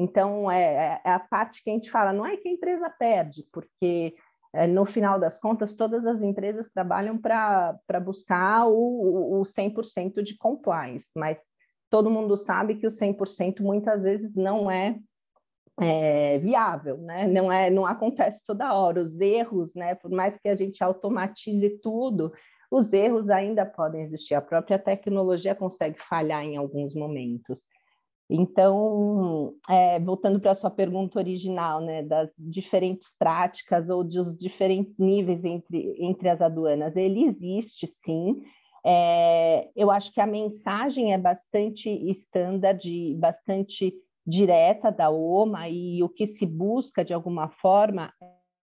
Então, 0.00 0.48
é, 0.48 0.62
é, 0.62 1.00
é, 1.04 1.10
a 1.10 1.18
parte 1.18 1.60
que 1.60 1.68
a 1.70 1.72
gente 1.72 1.90
fala, 1.90 2.12
não 2.12 2.24
é 2.24 2.36
que 2.36 2.48
a 2.48 2.52
empresa 2.52 2.88
perde, 2.88 3.44
porque 3.52 4.14
é, 4.54 4.64
no 4.64 4.86
final 4.86 5.18
das 5.18 5.36
contas, 5.36 5.74
todas 5.74 6.06
as 6.06 6.22
empresas 6.22 6.70
trabalham 6.70 7.18
para 7.18 8.00
buscar 8.00 8.68
o, 8.68 9.40
o 9.40 9.42
100% 9.42 10.22
de 10.22 10.36
compliance, 10.36 11.10
mas 11.16 11.36
todo 11.90 12.10
mundo 12.10 12.36
sabe 12.36 12.76
que 12.76 12.86
o 12.86 12.90
100% 12.90 13.60
muitas 13.60 14.04
vezes 14.04 14.36
não 14.36 14.70
é 14.70 14.96
é, 15.80 16.38
viável, 16.38 16.98
né? 16.98 17.26
Não 17.26 17.50
é, 17.52 17.70
não 17.70 17.86
acontece 17.86 18.42
toda 18.44 18.74
hora. 18.74 19.00
Os 19.00 19.18
erros, 19.20 19.74
né? 19.74 19.94
Por 19.94 20.10
mais 20.10 20.36
que 20.38 20.48
a 20.48 20.56
gente 20.56 20.82
automatize 20.82 21.70
tudo, 21.80 22.32
os 22.70 22.92
erros 22.92 23.30
ainda 23.30 23.64
podem 23.64 24.02
existir. 24.02 24.34
A 24.34 24.40
própria 24.40 24.78
tecnologia 24.78 25.54
consegue 25.54 25.98
falhar 26.08 26.42
em 26.42 26.56
alguns 26.56 26.94
momentos. 26.94 27.60
Então, 28.30 29.54
é, 29.68 29.98
voltando 30.00 30.38
para 30.38 30.50
a 30.50 30.54
sua 30.54 30.70
pergunta 30.70 31.18
original, 31.18 31.80
né, 31.80 32.02
das 32.02 32.34
diferentes 32.38 33.14
práticas 33.18 33.88
ou 33.88 34.04
dos 34.04 34.36
diferentes 34.36 34.98
níveis 34.98 35.42
entre, 35.44 35.96
entre 35.98 36.28
as 36.28 36.42
aduanas, 36.42 36.94
ele 36.94 37.24
existe 37.24 37.86
sim. 37.86 38.42
É, 38.84 39.70
eu 39.74 39.90
acho 39.90 40.12
que 40.12 40.20
a 40.20 40.26
mensagem 40.26 41.14
é 41.14 41.18
bastante 41.18 41.88
standard, 42.12 43.14
bastante 43.14 43.94
direta 44.26 44.92
da 44.92 45.08
OMA 45.08 45.68
e 45.70 46.02
o 46.02 46.08
que 46.08 46.26
se 46.26 46.44
busca 46.44 47.02
de 47.02 47.14
alguma 47.14 47.48
forma 47.48 48.12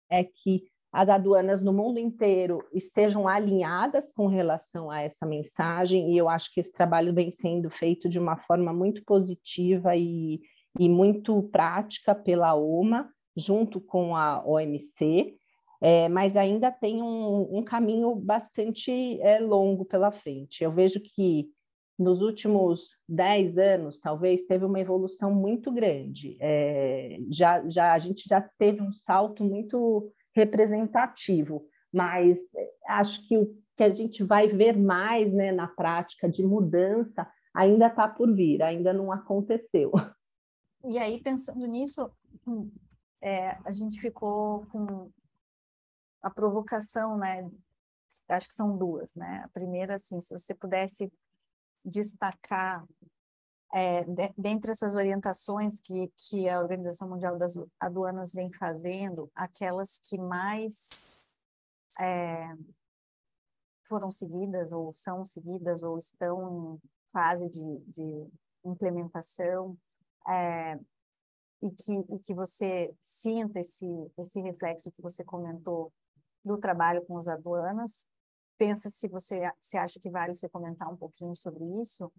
é 0.09 0.23
que 0.23 0.63
as 0.91 1.07
aduanas 1.07 1.61
no 1.61 1.71
mundo 1.71 1.99
inteiro 1.99 2.63
estejam 2.73 3.27
alinhadas 3.27 4.11
com 4.11 4.27
relação 4.27 4.91
a 4.91 5.01
essa 5.01 5.25
mensagem, 5.25 6.11
e 6.11 6.17
eu 6.17 6.27
acho 6.27 6.53
que 6.53 6.59
esse 6.59 6.71
trabalho 6.71 7.13
vem 7.13 7.31
sendo 7.31 7.69
feito 7.69 8.09
de 8.09 8.19
uma 8.19 8.35
forma 8.35 8.73
muito 8.73 9.03
positiva 9.05 9.95
e, 9.95 10.41
e 10.77 10.89
muito 10.89 11.43
prática 11.43 12.13
pela 12.13 12.53
OMA, 12.55 13.09
junto 13.37 13.79
com 13.79 14.15
a 14.15 14.43
OMC, 14.45 15.33
é, 15.79 16.09
mas 16.09 16.35
ainda 16.35 16.69
tem 16.69 17.01
um, 17.01 17.57
um 17.57 17.63
caminho 17.63 18.13
bastante 18.13 19.19
é, 19.21 19.39
longo 19.39 19.85
pela 19.85 20.11
frente. 20.11 20.63
Eu 20.63 20.71
vejo 20.71 20.99
que 20.99 21.49
nos 21.97 22.21
últimos 22.21 22.97
10 23.07 23.57
anos, 23.57 23.99
talvez, 23.99 24.43
teve 24.43 24.65
uma 24.65 24.79
evolução 24.79 25.33
muito 25.33 25.71
grande. 25.71 26.35
É, 26.39 27.17
já, 27.29 27.67
já, 27.69 27.93
a 27.93 27.99
gente 27.99 28.27
já 28.27 28.41
teve 28.57 28.81
um 28.81 28.91
salto 28.91 29.43
muito 29.43 30.11
representativo, 30.35 31.65
mas 31.91 32.39
acho 32.87 33.27
que 33.27 33.37
o 33.37 33.55
que 33.75 33.83
a 33.83 33.89
gente 33.89 34.23
vai 34.23 34.47
ver 34.47 34.77
mais 34.77 35.33
né, 35.33 35.51
na 35.51 35.67
prática 35.67 36.29
de 36.29 36.43
mudança 36.43 37.29
ainda 37.53 37.87
está 37.87 38.07
por 38.07 38.33
vir, 38.33 38.61
ainda 38.61 38.93
não 38.93 39.11
aconteceu. 39.11 39.91
E 40.83 40.97
aí, 40.97 41.21
pensando 41.21 41.65
nisso, 41.67 42.09
é, 43.21 43.51
a 43.65 43.71
gente 43.71 43.99
ficou 43.99 44.65
com 44.67 45.11
a 46.21 46.29
provocação, 46.29 47.17
né? 47.17 47.49
Acho 48.29 48.47
que 48.47 48.53
são 48.53 48.77
duas, 48.77 49.15
né? 49.15 49.43
A 49.45 49.49
primeira, 49.49 49.95
assim, 49.95 50.19
se 50.19 50.31
você 50.31 50.55
pudesse 50.55 51.11
destacar, 51.85 52.85
é, 53.73 54.03
de, 54.03 54.33
dentre 54.37 54.71
essas 54.71 54.95
orientações 54.95 55.79
que, 55.79 56.11
que 56.17 56.49
a 56.49 56.59
Organização 56.59 57.09
Mundial 57.09 57.37
das 57.37 57.53
Aduanas 57.79 58.33
vem 58.33 58.51
fazendo, 58.51 59.31
aquelas 59.33 59.97
que 59.97 60.17
mais 60.17 61.17
é, 61.99 62.53
foram 63.87 64.11
seguidas, 64.11 64.71
ou 64.71 64.91
são 64.91 65.25
seguidas, 65.25 65.83
ou 65.83 65.97
estão 65.97 66.75
em 66.75 66.89
fase 67.13 67.49
de, 67.49 67.79
de 67.87 68.27
implementação, 68.65 69.77
é, 70.27 70.79
e, 71.61 71.71
que, 71.71 71.93
e 72.09 72.19
que 72.19 72.33
você 72.33 72.93
sinta 72.99 73.59
esse, 73.59 73.85
esse 74.17 74.41
reflexo 74.41 74.91
que 74.91 75.01
você 75.01 75.23
comentou 75.23 75.93
do 76.43 76.57
trabalho 76.57 77.05
com 77.05 77.17
as 77.17 77.27
aduanas, 77.27 78.07
pensa 78.57 78.89
se 78.89 79.07
você 79.07 79.51
se 79.59 79.77
acha 79.77 79.99
que 79.99 80.09
vale 80.09 80.33
você 80.33 80.49
comentar 80.49 80.91
um 80.91 80.97
pouquinho 80.97 81.35
sobre 81.35 81.63
isso 81.79 82.11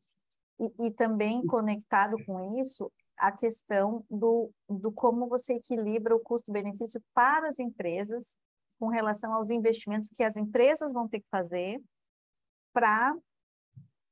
e, 0.63 0.87
e 0.87 0.91
também 0.91 1.45
conectado 1.45 2.17
com 2.25 2.61
isso 2.61 2.91
a 3.17 3.31
questão 3.31 4.05
do, 4.11 4.51
do 4.69 4.91
como 4.93 5.29
você 5.29 5.55
equilibra 5.55 6.15
o 6.15 6.21
custo-benefício 6.21 7.01
para 7.15 7.49
as 7.49 7.59
empresas 7.59 8.37
com 8.79 8.89
relação 8.89 9.33
aos 9.33 9.51
investimentos 9.51 10.09
que 10.09 10.25
as 10.25 10.37
empresas 10.37 10.93
vão 10.93 11.09
ter 11.09 11.21
que 11.21 11.29
fazer 11.31 11.81
para 12.73 13.15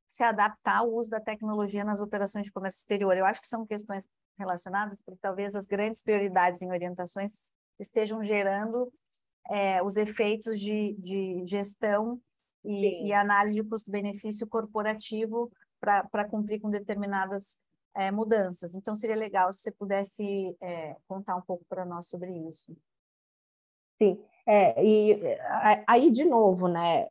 se 0.09 0.23
adaptar 0.23 0.79
ao 0.79 0.93
uso 0.93 1.11
da 1.11 1.21
tecnologia 1.21 1.85
nas 1.85 2.01
operações 2.01 2.47
de 2.47 2.53
comércio 2.53 2.79
exterior. 2.79 3.17
Eu 3.17 3.25
acho 3.25 3.41
que 3.41 3.47
são 3.49 3.67
questões 3.67 4.07
relacionadas, 4.39 5.01
porque 5.01 5.19
talvez 5.21 5.55
as 5.55 5.67
grandes 5.67 6.01
prioridades 6.01 6.63
em 6.63 6.71
orientações 6.71 7.53
estejam 7.79 8.23
gerando 8.23 8.93
é, 9.51 9.83
os 9.83 9.97
efeitos 9.97 10.59
de, 10.61 10.95
de 10.99 11.45
gestão 11.47 12.21
e, 12.65 13.09
e 13.09 13.13
análise 13.13 13.55
de 13.55 13.69
custo-benefício 13.69 14.47
corporativo 14.47 15.51
para 15.81 16.29
cumprir 16.29 16.61
com 16.61 16.69
determinadas 16.69 17.59
é, 17.97 18.11
mudanças. 18.11 18.75
Então, 18.75 18.95
seria 18.95 19.17
legal 19.17 19.53
se 19.53 19.61
você 19.61 19.73
pudesse 19.73 20.57
é, 20.61 20.97
contar 21.09 21.37
um 21.37 21.43
pouco 21.43 21.65
para 21.69 21.85
nós 21.85 22.07
sobre 22.07 22.31
isso. 22.49 22.77
Sim, 24.01 24.23
é, 24.47 24.83
e 24.85 25.21
aí, 25.87 26.11
de 26.11 26.25
novo, 26.25 26.69
né, 26.69 27.09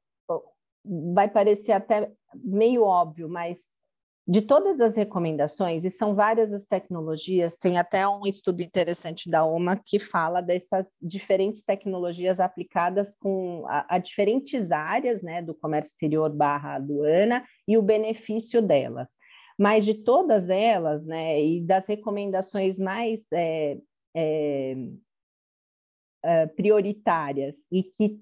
vai 1.13 1.29
parecer 1.29 1.71
até 1.71 2.11
meio 2.33 2.83
óbvio, 2.83 3.29
mas 3.29 3.69
de 4.29 4.43
todas 4.43 4.79
as 4.79 4.95
recomendações, 4.95 5.83
e 5.83 5.89
são 5.89 6.13
várias 6.13 6.53
as 6.53 6.63
tecnologias, 6.63 7.57
tem 7.57 7.79
até 7.79 8.07
um 8.07 8.21
estudo 8.27 8.61
interessante 8.61 9.27
da 9.27 9.43
OMA 9.43 9.81
que 9.83 9.97
fala 9.97 10.39
dessas 10.39 10.95
diferentes 11.01 11.63
tecnologias 11.63 12.39
aplicadas 12.39 13.15
com 13.15 13.65
a, 13.67 13.95
a 13.95 13.97
diferentes 13.97 14.71
áreas 14.71 15.23
né, 15.23 15.41
do 15.41 15.55
comércio 15.55 15.93
exterior 15.93 16.29
barra 16.29 16.75
aduana 16.75 17.43
e 17.67 17.75
o 17.75 17.81
benefício 17.81 18.61
delas. 18.61 19.09
Mas 19.57 19.83
de 19.83 19.95
todas 19.95 20.47
elas, 20.47 21.07
né, 21.07 21.43
e 21.43 21.61
das 21.61 21.87
recomendações 21.87 22.77
mais 22.77 23.25
é, 23.33 23.79
é, 24.15 24.75
prioritárias 26.55 27.55
e 27.71 27.81
que 27.81 28.21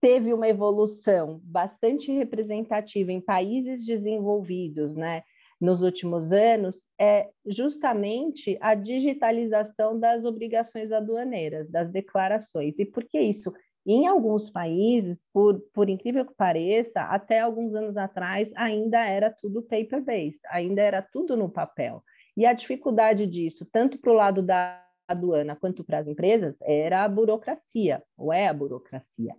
teve 0.00 0.32
uma 0.32 0.48
evolução 0.48 1.40
bastante 1.44 2.12
representativa 2.12 3.12
em 3.12 3.20
países 3.20 3.84
desenvolvidos, 3.84 4.94
né? 4.94 5.22
nos 5.60 5.82
últimos 5.82 6.30
anos 6.30 6.86
é 6.98 7.28
justamente 7.46 8.56
a 8.60 8.74
digitalização 8.74 9.98
das 9.98 10.24
obrigações 10.24 10.92
aduaneiras, 10.92 11.68
das 11.70 11.90
declarações. 11.90 12.78
E 12.78 12.84
por 12.84 13.04
que 13.04 13.20
isso? 13.20 13.52
Em 13.84 14.06
alguns 14.06 14.50
países, 14.50 15.24
por, 15.32 15.60
por 15.72 15.88
incrível 15.88 16.24
que 16.24 16.34
pareça, 16.34 17.00
até 17.02 17.40
alguns 17.40 17.74
anos 17.74 17.96
atrás 17.96 18.50
ainda 18.54 19.04
era 19.04 19.30
tudo 19.30 19.62
paper-based, 19.62 20.40
ainda 20.50 20.82
era 20.82 21.02
tudo 21.02 21.36
no 21.36 21.48
papel. 21.48 22.02
E 22.36 22.44
a 22.46 22.52
dificuldade 22.52 23.26
disso, 23.26 23.66
tanto 23.72 23.98
para 23.98 24.12
o 24.12 24.14
lado 24.14 24.42
da 24.42 24.84
aduana 25.08 25.56
quanto 25.56 25.82
para 25.82 25.98
as 25.98 26.06
empresas, 26.06 26.54
era 26.60 27.02
a 27.02 27.08
burocracia, 27.08 28.02
ou 28.16 28.30
é 28.30 28.46
a 28.46 28.52
burocracia. 28.52 29.34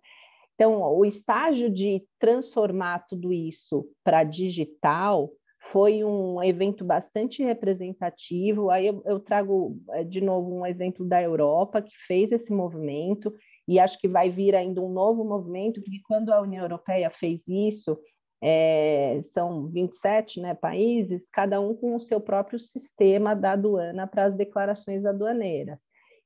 Então, 0.60 0.82
o 0.94 1.06
estágio 1.06 1.70
de 1.70 2.04
transformar 2.20 3.06
tudo 3.08 3.32
isso 3.32 3.88
para 4.04 4.26
digital 4.26 5.32
foi 5.72 6.04
um 6.04 6.44
evento 6.44 6.84
bastante 6.84 7.42
representativo. 7.42 8.70
Aí 8.70 8.88
eu, 8.88 9.02
eu, 9.06 9.22
trago 9.22 9.80
eh, 9.92 10.04
de 10.04 10.20
novo 10.20 10.54
um 10.54 10.66
exemplo 10.66 11.08
da 11.08 11.22
Europa 11.22 11.82
que 11.82 11.96
fez 12.06 12.34
esse 12.34 12.52
movimento 12.52 13.34
e 13.66 13.80
acho 13.80 13.98
que 14.00 14.08
vai 14.10 14.30
vir 14.30 14.54
ainda 14.54 14.82
um 14.82 14.92
novo 14.92 15.24
movimento, 15.24 15.82
porque 15.82 16.02
quando 16.06 16.34
a 16.34 16.42
União 16.42 16.66
Europeia 16.66 17.10
fez 17.10 17.42
isso, 17.48 17.98
é, 18.44 19.22
são 19.32 19.68
27 19.70 20.42
né, 20.42 20.56
países, 20.56 21.30
cada 21.32 21.62
um 21.62 21.74
com 21.74 21.96
o 21.96 22.02
seu 22.02 22.20
próprio 22.20 22.60
sistema 22.60 23.34
da 23.34 23.54
aduana 23.54 24.06
para 24.08 24.26
as 24.26 24.36
declarações 24.36 25.06
aduaneiras. 25.06 25.80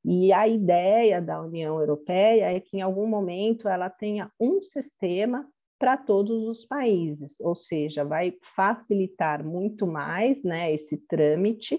E 0.05 0.33
a 0.33 0.47
ideia 0.47 1.21
da 1.21 1.41
União 1.41 1.79
Europeia 1.79 2.51
é 2.51 2.59
que 2.59 2.77
em 2.77 2.81
algum 2.81 3.07
momento 3.07 3.67
ela 3.67 3.89
tenha 3.89 4.29
um 4.39 4.61
sistema 4.61 5.47
para 5.79 5.97
todos 5.97 6.47
os 6.47 6.65
países, 6.65 7.35
ou 7.41 7.55
seja, 7.55 8.05
vai 8.05 8.33
facilitar 8.55 9.43
muito 9.43 9.85
mais 9.85 10.41
né, 10.41 10.73
esse 10.73 10.97
trâmite, 10.97 11.77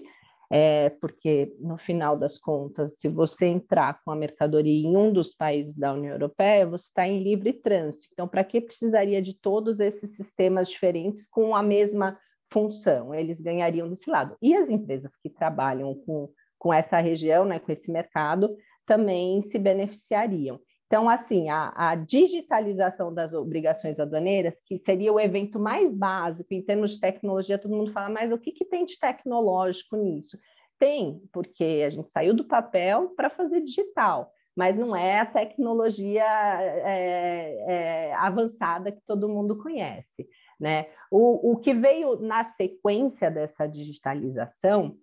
é, 0.51 0.91
porque 1.01 1.55
no 1.59 1.77
final 1.77 2.15
das 2.15 2.37
contas, 2.37 2.95
se 2.99 3.07
você 3.07 3.47
entrar 3.47 3.99
com 4.03 4.11
a 4.11 4.15
mercadoria 4.15 4.87
em 4.87 4.95
um 4.95 5.11
dos 5.11 5.33
países 5.33 5.75
da 5.75 5.91
União 5.91 6.13
Europeia, 6.13 6.67
você 6.67 6.85
está 6.85 7.07
em 7.07 7.23
livre 7.23 7.51
trânsito. 7.51 8.05
Então, 8.11 8.27
para 8.27 8.43
que 8.43 8.61
precisaria 8.61 9.21
de 9.21 9.33
todos 9.33 9.79
esses 9.79 10.15
sistemas 10.15 10.69
diferentes 10.69 11.27
com 11.27 11.55
a 11.55 11.63
mesma 11.63 12.17
função? 12.51 13.13
Eles 13.13 13.41
ganhariam 13.41 13.89
desse 13.89 14.09
lado. 14.09 14.35
E 14.41 14.55
as 14.55 14.69
empresas 14.69 15.15
que 15.15 15.29
trabalham 15.29 15.95
com, 16.05 16.29
com 16.65 16.73
essa 16.73 16.99
região, 16.99 17.45
né, 17.45 17.59
com 17.59 17.71
esse 17.71 17.91
mercado, 17.91 18.57
também 18.87 19.39
se 19.43 19.59
beneficiariam. 19.59 20.59
Então, 20.87 21.07
assim, 21.07 21.47
a, 21.47 21.71
a, 21.75 21.93
digitalização 21.93 23.13
das 23.13 23.35
obrigações 23.35 23.99
aduaneiras, 23.99 24.59
que 24.65 24.79
seria 24.79 25.13
o 25.13 25.19
evento 25.19 25.59
mais 25.59 25.93
básico 25.93 26.51
em 26.55 26.63
termos 26.63 26.93
de 26.93 26.99
tecnologia, 26.99 27.59
todo 27.59 27.75
mundo 27.75 27.91
fala, 27.91 28.09
mas 28.09 28.31
o 28.31 28.37
que, 28.39 28.51
que 28.51 28.65
tem 28.65 28.83
de 28.83 28.97
tecnológico 28.97 29.95
nisso? 29.95 30.39
Tem, 30.79 31.21
porque 31.31 31.83
a 31.85 31.91
gente 31.91 32.09
saiu 32.09 32.33
do 32.33 32.45
papel 32.45 33.09
para 33.15 33.29
fazer 33.29 33.61
digital, 33.61 34.31
mas 34.55 34.75
não 34.75 34.95
é 34.95 35.19
a 35.19 35.25
tecnologia 35.27 36.25
é, 36.25 37.65
é, 37.67 38.13
avançada 38.15 38.91
que 38.91 39.01
todo 39.05 39.29
mundo 39.29 39.55
conhece. 39.55 40.27
Né? 40.59 40.87
O, 41.11 41.51
o 41.51 41.57
que 41.57 41.75
veio 41.75 42.19
na 42.21 42.43
sequência 42.43 43.29
dessa 43.29 43.67
digitalização 43.67 44.97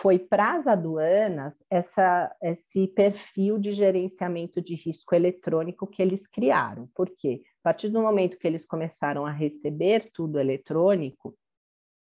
foi 0.00 0.18
para 0.18 0.56
as 0.56 0.66
aduanas 0.66 1.54
essa, 1.68 2.34
esse 2.42 2.86
perfil 2.88 3.58
de 3.58 3.72
gerenciamento 3.72 4.60
de 4.60 4.74
risco 4.74 5.14
eletrônico 5.14 5.86
que 5.86 6.00
eles 6.00 6.26
criaram. 6.26 6.88
Por 6.94 7.10
quê? 7.10 7.42
A 7.60 7.64
partir 7.64 7.88
do 7.88 8.00
momento 8.00 8.38
que 8.38 8.46
eles 8.46 8.64
começaram 8.64 9.26
a 9.26 9.32
receber 9.32 10.10
tudo 10.12 10.38
eletrônico, 10.38 11.36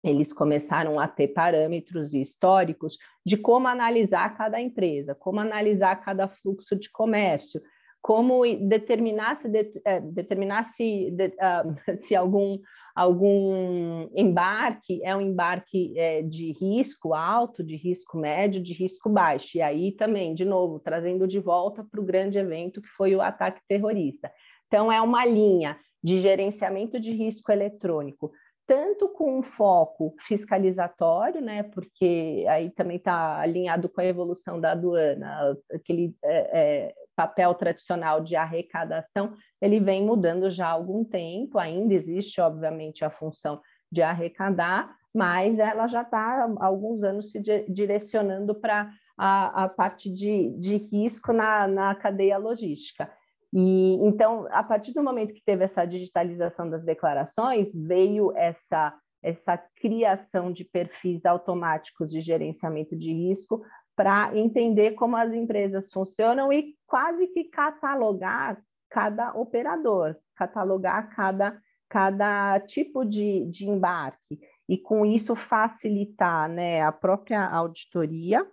eles 0.04 0.32
começaram 0.32 1.00
a 1.00 1.08
ter 1.08 1.28
parâmetros 1.28 2.12
históricos 2.12 2.98
de 3.24 3.36
como 3.36 3.66
analisar 3.66 4.36
cada 4.36 4.60
empresa, 4.60 5.14
como 5.14 5.40
analisar 5.40 5.96
cada 5.96 6.28
fluxo 6.28 6.76
de 6.76 6.90
comércio, 6.90 7.60
como 8.02 8.42
determinar 8.68 9.36
se, 9.36 9.48
de, 9.48 9.72
determinar 10.12 10.72
se, 10.74 11.10
de, 11.10 11.28
uh, 11.28 11.96
se 11.96 12.14
algum 12.14 12.58
algum 12.96 14.08
embarque 14.14 15.04
é 15.04 15.14
um 15.14 15.20
embarque 15.20 15.92
é, 15.98 16.22
de 16.22 16.52
risco 16.52 17.12
alto, 17.12 17.62
de 17.62 17.76
risco 17.76 18.16
médio, 18.16 18.62
de 18.62 18.72
risco 18.72 19.10
baixo. 19.10 19.58
E 19.58 19.60
aí 19.60 19.92
também, 19.92 20.34
de 20.34 20.46
novo, 20.46 20.80
trazendo 20.80 21.28
de 21.28 21.38
volta 21.38 21.84
para 21.84 22.00
o 22.00 22.04
grande 22.04 22.38
evento 22.38 22.80
que 22.80 22.88
foi 22.88 23.14
o 23.14 23.20
ataque 23.20 23.60
terrorista. 23.68 24.32
Então, 24.66 24.90
é 24.90 24.98
uma 25.02 25.26
linha 25.26 25.78
de 26.02 26.22
gerenciamento 26.22 26.98
de 26.98 27.10
risco 27.10 27.52
eletrônico, 27.52 28.32
tanto 28.66 29.10
com 29.10 29.40
um 29.40 29.42
foco 29.42 30.14
fiscalizatório, 30.26 31.42
né, 31.42 31.64
porque 31.64 32.46
aí 32.48 32.70
também 32.70 32.96
está 32.96 33.40
alinhado 33.40 33.88
com 33.88 34.00
a 34.00 34.06
evolução 34.06 34.58
da 34.60 34.72
aduana, 34.72 35.56
aquele 35.72 36.14
é, 36.24 36.50
é, 36.52 36.94
papel 37.16 37.54
tradicional 37.54 38.20
de 38.22 38.36
arrecadação, 38.36 39.34
ele 39.60 39.80
vem 39.80 40.04
mudando 40.04 40.50
já 40.50 40.66
há 40.66 40.70
algum 40.70 41.02
tempo, 41.02 41.58
ainda 41.58 41.94
existe, 41.94 42.40
obviamente, 42.40 43.04
a 43.04 43.10
função 43.10 43.60
de 43.90 44.02
arrecadar, 44.02 44.94
mas 45.14 45.58
ela 45.58 45.88
já 45.88 46.02
está 46.02 46.44
há 46.44 46.66
alguns 46.66 47.02
anos 47.02 47.30
se 47.30 47.40
direcionando 47.68 48.54
para 48.54 48.90
a, 49.18 49.64
a, 49.64 49.68
parte 49.68 50.12
de, 50.12 50.50
de 50.58 50.76
risco 50.76 51.32
na, 51.32 51.66
na 51.66 51.94
cadeia 51.94 52.36
logística. 52.36 53.10
E 53.52 53.94
então, 54.02 54.46
a 54.50 54.62
partir 54.62 54.92
do 54.92 55.02
momento 55.02 55.32
que 55.32 55.42
teve 55.42 55.64
essa 55.64 55.86
digitalização 55.86 56.68
das 56.68 56.84
declarações, 56.84 57.68
veio 57.74 58.36
essa 58.36 58.94
essa 59.22 59.58
criação 59.80 60.52
de 60.52 60.64
perfis 60.64 61.24
automáticos 61.24 62.12
de 62.12 62.20
gerenciamento 62.20 62.94
de 62.96 63.12
risco 63.12 63.60
para 63.96 64.36
entender 64.36 64.92
como 64.92 65.16
as 65.16 65.32
empresas 65.32 65.90
funcionam 65.90 66.52
e 66.52 66.76
quase 66.86 67.26
que 67.28 67.44
catalogar 67.44 68.62
cada 68.90 69.34
operador, 69.34 70.16
catalogar 70.36 71.08
cada, 71.14 71.58
cada 71.88 72.60
tipo 72.60 73.04
de, 73.04 73.46
de 73.46 73.66
embarque, 73.66 74.38
e 74.68 74.76
com 74.76 75.06
isso 75.06 75.34
facilitar 75.34 76.48
né, 76.48 76.82
a 76.82 76.92
própria 76.92 77.48
auditoria, 77.48 78.46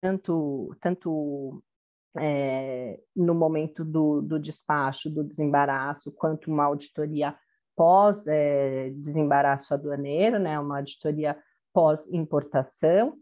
tanto, 0.00 0.76
tanto 0.80 1.62
é, 2.18 2.98
no 3.14 3.34
momento 3.34 3.84
do, 3.84 4.20
do 4.20 4.38
despacho, 4.38 5.08
do 5.08 5.24
desembaraço, 5.24 6.12
quanto 6.12 6.50
uma 6.50 6.64
auditoria 6.64 7.34
pós-desembaraço 7.76 9.72
é, 9.72 9.76
aduaneiro, 9.76 10.38
né, 10.38 10.58
uma 10.58 10.78
auditoria 10.78 11.38
pós-importação, 11.72 13.16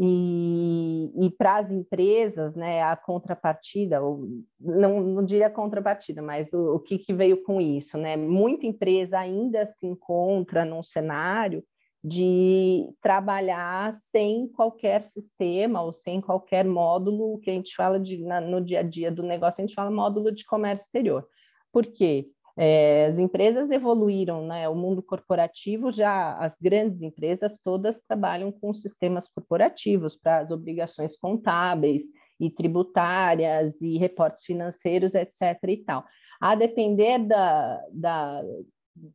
e, 0.00 1.10
e 1.26 1.30
para 1.30 1.56
as 1.56 1.72
empresas, 1.72 2.54
né, 2.54 2.82
a 2.82 2.94
contrapartida, 2.94 4.00
ou, 4.00 4.28
não, 4.60 5.00
não 5.00 5.24
diria 5.24 5.50
contrapartida, 5.50 6.22
mas 6.22 6.52
o, 6.52 6.76
o 6.76 6.78
que, 6.78 6.98
que 6.98 7.12
veio 7.12 7.42
com 7.42 7.60
isso? 7.60 7.98
Né? 7.98 8.16
Muita 8.16 8.64
empresa 8.64 9.18
ainda 9.18 9.66
se 9.74 9.86
encontra 9.86 10.64
num 10.64 10.84
cenário 10.84 11.64
de 12.02 12.88
trabalhar 13.02 13.92
sem 13.96 14.46
qualquer 14.46 15.04
sistema 15.04 15.82
ou 15.82 15.92
sem 15.92 16.20
qualquer 16.20 16.64
módulo 16.64 17.40
que 17.40 17.50
a 17.50 17.54
gente 17.54 17.74
fala 17.74 17.98
de, 17.98 18.18
na, 18.18 18.40
no 18.40 18.60
dia 18.64 18.80
a 18.80 18.82
dia 18.84 19.10
do 19.10 19.24
negócio, 19.24 19.60
a 19.60 19.66
gente 19.66 19.74
fala 19.74 19.90
módulo 19.90 20.30
de 20.30 20.44
comércio 20.44 20.84
exterior. 20.84 21.26
Por 21.72 21.84
quê? 21.84 22.28
É, 22.60 23.06
as 23.06 23.18
empresas 23.18 23.70
evoluíram, 23.70 24.44
né? 24.44 24.68
O 24.68 24.74
mundo 24.74 25.00
corporativo 25.00 25.92
já, 25.92 26.36
as 26.38 26.56
grandes 26.60 27.00
empresas 27.00 27.52
todas 27.62 28.00
trabalham 28.08 28.50
com 28.50 28.74
sistemas 28.74 29.28
corporativos 29.28 30.16
para 30.16 30.40
as 30.40 30.50
obrigações 30.50 31.16
contábeis 31.16 32.02
e 32.40 32.50
tributárias 32.50 33.80
e 33.80 33.96
reportes 33.96 34.44
financeiros, 34.44 35.14
etc. 35.14 35.56
e 35.68 35.76
tal. 35.84 36.04
A 36.40 36.56
depender 36.56 37.20
da, 37.20 37.80
da, 37.92 38.42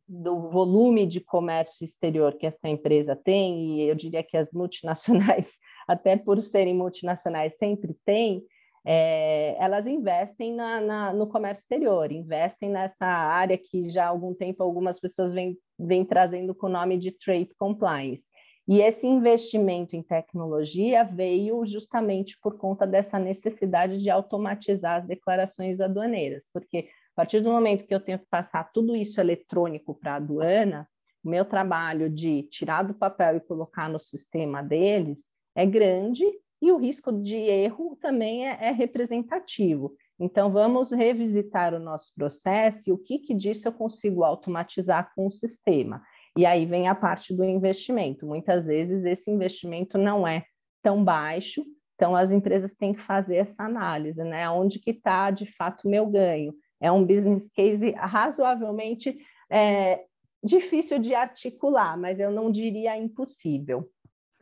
do 0.08 0.48
volume 0.48 1.06
de 1.06 1.20
comércio 1.20 1.84
exterior 1.84 2.38
que 2.38 2.46
essa 2.46 2.66
empresa 2.66 3.14
tem, 3.14 3.78
e 3.78 3.88
eu 3.90 3.94
diria 3.94 4.22
que 4.22 4.38
as 4.38 4.50
multinacionais, 4.52 5.52
até 5.86 6.16
por 6.16 6.40
serem 6.40 6.74
multinacionais, 6.74 7.58
sempre 7.58 7.94
têm, 8.06 8.42
é, 8.86 9.56
elas 9.58 9.86
investem 9.86 10.54
na, 10.54 10.80
na, 10.80 11.12
no 11.12 11.26
comércio 11.26 11.62
exterior, 11.62 12.12
investem 12.12 12.68
nessa 12.68 13.06
área 13.06 13.56
que 13.56 13.90
já 13.90 14.04
há 14.04 14.08
algum 14.08 14.34
tempo 14.34 14.62
algumas 14.62 15.00
pessoas 15.00 15.32
vêm, 15.32 15.56
vêm 15.78 16.04
trazendo 16.04 16.54
com 16.54 16.66
o 16.66 16.70
nome 16.70 16.98
de 16.98 17.10
trade 17.10 17.50
compliance. 17.58 18.28
E 18.66 18.80
esse 18.80 19.06
investimento 19.06 19.94
em 19.94 20.02
tecnologia 20.02 21.04
veio 21.04 21.66
justamente 21.66 22.38
por 22.40 22.56
conta 22.56 22.86
dessa 22.86 23.18
necessidade 23.18 23.98
de 23.98 24.08
automatizar 24.10 25.00
as 25.00 25.06
declarações 25.06 25.80
aduaneiras, 25.80 26.48
porque 26.52 26.88
a 27.12 27.16
partir 27.16 27.40
do 27.40 27.50
momento 27.50 27.86
que 27.86 27.94
eu 27.94 28.00
tenho 28.00 28.18
que 28.18 28.26
passar 28.26 28.70
tudo 28.72 28.96
isso 28.96 29.20
eletrônico 29.20 29.94
para 29.94 30.14
a 30.14 30.16
aduana, 30.16 30.88
o 31.22 31.28
meu 31.28 31.44
trabalho 31.44 32.10
de 32.10 32.42
tirar 32.44 32.82
do 32.82 32.94
papel 32.94 33.36
e 33.36 33.40
colocar 33.40 33.88
no 33.88 34.00
sistema 34.00 34.62
deles 34.62 35.26
é 35.54 35.64
grande 35.64 36.24
e 36.64 36.72
o 36.72 36.78
risco 36.78 37.12
de 37.12 37.34
erro 37.34 37.94
também 38.00 38.48
é, 38.48 38.68
é 38.68 38.70
representativo. 38.70 39.94
Então, 40.18 40.50
vamos 40.50 40.92
revisitar 40.92 41.74
o 41.74 41.78
nosso 41.78 42.10
processo 42.14 42.88
e 42.88 42.92
o 42.92 42.96
que, 42.96 43.18
que 43.18 43.34
disso 43.34 43.68
eu 43.68 43.72
consigo 43.72 44.24
automatizar 44.24 45.12
com 45.14 45.26
o 45.26 45.30
sistema. 45.30 46.02
E 46.34 46.46
aí 46.46 46.64
vem 46.64 46.88
a 46.88 46.94
parte 46.94 47.34
do 47.34 47.44
investimento. 47.44 48.26
Muitas 48.26 48.64
vezes 48.64 49.04
esse 49.04 49.30
investimento 49.30 49.98
não 49.98 50.26
é 50.26 50.46
tão 50.82 51.04
baixo, 51.04 51.62
então 51.96 52.16
as 52.16 52.30
empresas 52.30 52.74
têm 52.74 52.94
que 52.94 53.02
fazer 53.02 53.36
essa 53.36 53.64
análise, 53.64 54.24
né? 54.24 54.48
Onde 54.48 54.78
que 54.78 54.92
está 54.92 55.30
de 55.30 55.44
fato 55.44 55.86
o 55.86 55.90
meu 55.90 56.06
ganho? 56.06 56.54
É 56.80 56.90
um 56.90 57.04
business 57.04 57.50
case 57.50 57.90
razoavelmente 57.90 59.18
é, 59.50 60.02
difícil 60.42 60.98
de 60.98 61.14
articular, 61.14 61.98
mas 61.98 62.18
eu 62.18 62.30
não 62.30 62.50
diria 62.50 62.96
impossível. 62.96 63.86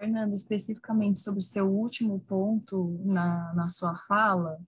Fernanda, 0.02 0.34
especificamente 0.34 1.20
sobre 1.20 1.40
seu 1.40 1.70
último 1.70 2.18
ponto 2.18 3.00
na, 3.04 3.54
na 3.54 3.68
sua 3.68 3.94
fala, 3.94 4.58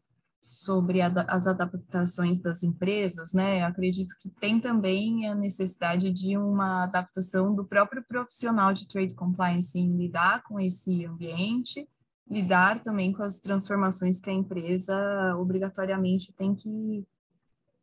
sobre 0.44 1.01
a, 1.01 1.09
as 1.27 1.49
adaptações 1.49 2.38
das 2.38 2.62
empresas, 2.62 3.33
né? 3.33 3.64
acredito 3.64 4.14
que 4.20 4.29
tem 4.29 4.61
também 4.61 5.27
a 5.27 5.35
necessidade 5.35 6.12
de 6.12 6.37
uma 6.38 6.85
adaptação 6.85 7.53
do 7.53 7.64
próprio 7.64 8.05
profissional 8.05 8.73
de 8.73 8.87
trade 8.87 9.14
compliance 9.14 9.77
em 9.77 9.97
lidar 9.97 10.44
com 10.44 10.61
esse 10.61 11.05
ambiente, 11.05 11.88
lidar 12.31 12.79
também 12.81 13.12
com 13.12 13.25
as 13.25 13.40
transformações 13.40 14.20
que 14.20 14.31
a 14.31 14.35
empresa 14.35 14.94
obrigatoriamente 15.37 16.33
tem 16.33 16.55
que 16.55 17.05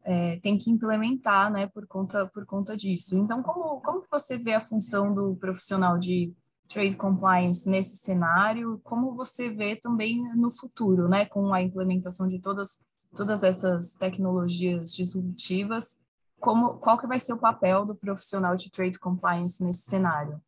é, 0.04 0.38
tem 0.38 0.58
que 0.58 0.72
implementar, 0.72 1.52
né, 1.52 1.68
por 1.68 1.86
conta 1.86 2.26
por 2.26 2.44
conta 2.44 2.76
disso. 2.76 3.16
Então, 3.16 3.44
como 3.44 3.80
como 3.82 4.02
que 4.02 4.10
você 4.10 4.36
vê 4.36 4.56
a 4.56 4.62
função 4.62 5.14
do 5.14 5.36
profissional 5.36 6.00
de 6.00 6.34
trade 6.72 6.96
compliance 6.96 7.70
nesse 7.70 7.98
cenário, 7.98 8.80
como 8.84 9.16
você 9.16 9.50
vê 9.50 9.76
também 9.76 10.24
no 10.36 10.52
futuro, 10.52 11.10
né, 11.10 11.26
com 11.26 11.54
a 11.54 11.62
implementação 11.62 12.28
de 12.28 12.40
todas 12.40 12.80
todas 13.16 13.44
essas 13.44 13.96
tecnologias 13.96 14.94
disruptivas, 14.94 16.00
como 16.40 16.76
qual 16.80 16.98
que 16.98 17.08
vai 17.08 17.20
ser 17.20 17.34
o 17.34 17.40
papel 17.40 17.86
do 17.86 17.96
profissional 17.96 18.56
de 18.56 18.72
trade 18.72 18.98
compliance 18.98 19.64
nesse 19.64 19.82
cenário? 19.82 20.42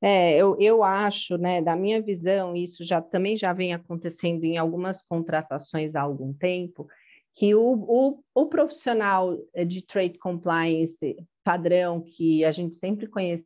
É, 0.00 0.36
eu, 0.36 0.56
eu 0.60 0.82
acho, 0.82 1.36
né, 1.36 1.60
da 1.60 1.74
minha 1.74 2.00
visão, 2.00 2.54
isso 2.54 2.84
já 2.84 3.00
também 3.00 3.36
já 3.36 3.52
vem 3.52 3.74
acontecendo 3.74 4.44
em 4.44 4.56
algumas 4.56 5.02
contratações 5.02 5.94
há 5.94 6.02
algum 6.02 6.32
tempo, 6.32 6.86
que 7.34 7.54
o, 7.54 7.84
o, 7.88 8.22
o 8.34 8.46
profissional 8.46 9.36
de 9.66 9.82
trade 9.82 10.18
compliance 10.18 11.16
padrão 11.42 12.00
que 12.00 12.44
a 12.44 12.52
gente 12.52 12.76
sempre 12.76 13.06
conheceu 13.06 13.44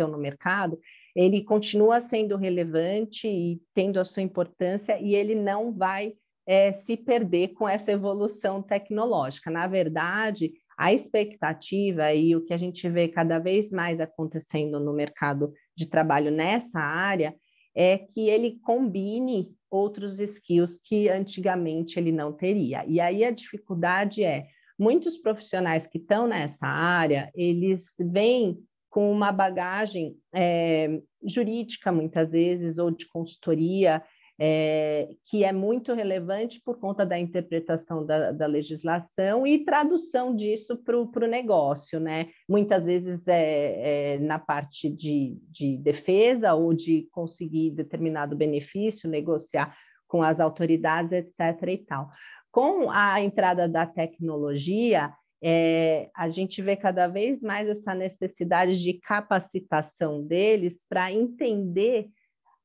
no 0.00 0.18
mercado, 0.18 0.78
ele 1.14 1.42
continua 1.42 2.00
sendo 2.00 2.36
relevante 2.36 3.28
e 3.28 3.60
tendo 3.74 4.00
a 4.00 4.04
sua 4.04 4.22
importância 4.22 4.98
e 5.00 5.14
ele 5.14 5.34
não 5.34 5.72
vai 5.72 6.14
é, 6.46 6.72
se 6.72 6.96
perder 6.96 7.48
com 7.48 7.68
essa 7.68 7.92
evolução 7.92 8.62
tecnológica. 8.62 9.50
Na 9.50 9.66
verdade, 9.66 10.52
a 10.76 10.92
expectativa 10.92 12.12
e 12.12 12.34
o 12.34 12.44
que 12.44 12.52
a 12.52 12.56
gente 12.56 12.88
vê 12.88 13.08
cada 13.08 13.38
vez 13.38 13.70
mais 13.70 14.00
acontecendo 14.00 14.80
no 14.80 14.92
mercado 14.92 15.52
de 15.76 15.86
trabalho 15.86 16.30
nessa 16.30 16.80
área 16.80 17.34
é 17.74 17.98
que 17.98 18.28
ele 18.28 18.58
combine 18.62 19.50
outros 19.70 20.18
skills 20.18 20.78
que 20.82 21.08
antigamente 21.08 21.98
ele 21.98 22.12
não 22.12 22.32
teria. 22.32 22.84
E 22.86 23.00
aí 23.00 23.24
a 23.24 23.30
dificuldade 23.30 24.22
é 24.22 24.46
muitos 24.78 25.16
profissionais 25.16 25.86
que 25.86 25.98
estão 25.98 26.26
nessa 26.26 26.66
área, 26.66 27.30
eles 27.34 27.84
vêm 27.98 28.58
com 28.92 29.10
uma 29.10 29.32
bagagem 29.32 30.18
é, 30.34 31.00
jurídica, 31.24 31.90
muitas 31.90 32.30
vezes, 32.30 32.76
ou 32.76 32.90
de 32.90 33.08
consultoria, 33.08 34.02
é, 34.38 35.08
que 35.24 35.44
é 35.44 35.50
muito 35.50 35.94
relevante 35.94 36.60
por 36.62 36.78
conta 36.78 37.06
da 37.06 37.18
interpretação 37.18 38.04
da, 38.04 38.32
da 38.32 38.46
legislação 38.46 39.46
e 39.46 39.64
tradução 39.64 40.36
disso 40.36 40.76
para 40.76 40.98
o 40.98 41.26
negócio, 41.26 41.98
né? 41.98 42.28
Muitas 42.46 42.84
vezes 42.84 43.26
é, 43.26 44.16
é, 44.16 44.18
na 44.18 44.38
parte 44.38 44.90
de, 44.90 45.38
de 45.50 45.78
defesa 45.78 46.52
ou 46.52 46.74
de 46.74 47.08
conseguir 47.12 47.70
determinado 47.70 48.36
benefício, 48.36 49.08
negociar 49.08 49.74
com 50.06 50.22
as 50.22 50.38
autoridades, 50.38 51.12
etc. 51.12 51.40
e 51.68 51.78
tal. 51.78 52.10
Com 52.50 52.90
a 52.90 53.22
entrada 53.22 53.66
da 53.66 53.86
tecnologia, 53.86 55.10
é, 55.42 56.08
a 56.14 56.28
gente 56.30 56.62
vê 56.62 56.76
cada 56.76 57.08
vez 57.08 57.42
mais 57.42 57.68
essa 57.68 57.94
necessidade 57.94 58.80
de 58.80 58.94
capacitação 58.94 60.24
deles 60.24 60.84
para 60.88 61.12
entender 61.12 62.08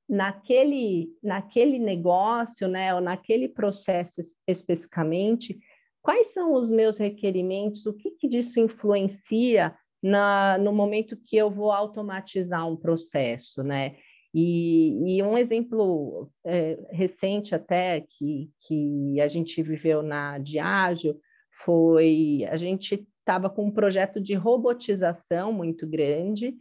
naquele, 0.07 1.09
naquele 1.21 1.79
negócio, 1.79 2.67
né, 2.67 2.93
ou 2.93 3.01
naquele 3.01 3.49
processo 3.49 4.21
especificamente, 4.47 5.57
quais 6.01 6.33
são 6.33 6.53
os 6.53 6.71
meus 6.71 6.97
requerimentos, 6.97 7.85
o 7.85 7.93
que, 7.93 8.11
que 8.11 8.29
disso 8.29 8.59
influencia 8.59 9.75
na, 10.01 10.57
no 10.57 10.71
momento 10.71 11.17
que 11.17 11.35
eu 11.35 11.49
vou 11.49 11.71
automatizar 11.71 12.67
um 12.69 12.77
processo, 12.77 13.63
né? 13.63 13.95
E, 14.33 15.17
e 15.17 15.23
um 15.23 15.37
exemplo 15.37 16.29
é, 16.45 16.77
recente 16.91 17.55
até 17.55 18.01
que, 18.01 18.51
que 18.61 19.19
a 19.19 19.27
gente 19.27 19.61
viveu 19.63 20.03
na 20.03 20.37
Diageo 20.37 21.19
foi 21.67 22.47
a 22.49 22.55
gente 22.55 23.05
estava 23.19 23.49
com 23.49 23.65
um 23.65 23.71
projeto 23.71 24.21
de 24.21 24.33
robotização 24.33 25.51
muito 25.51 25.85
grande 25.85 26.55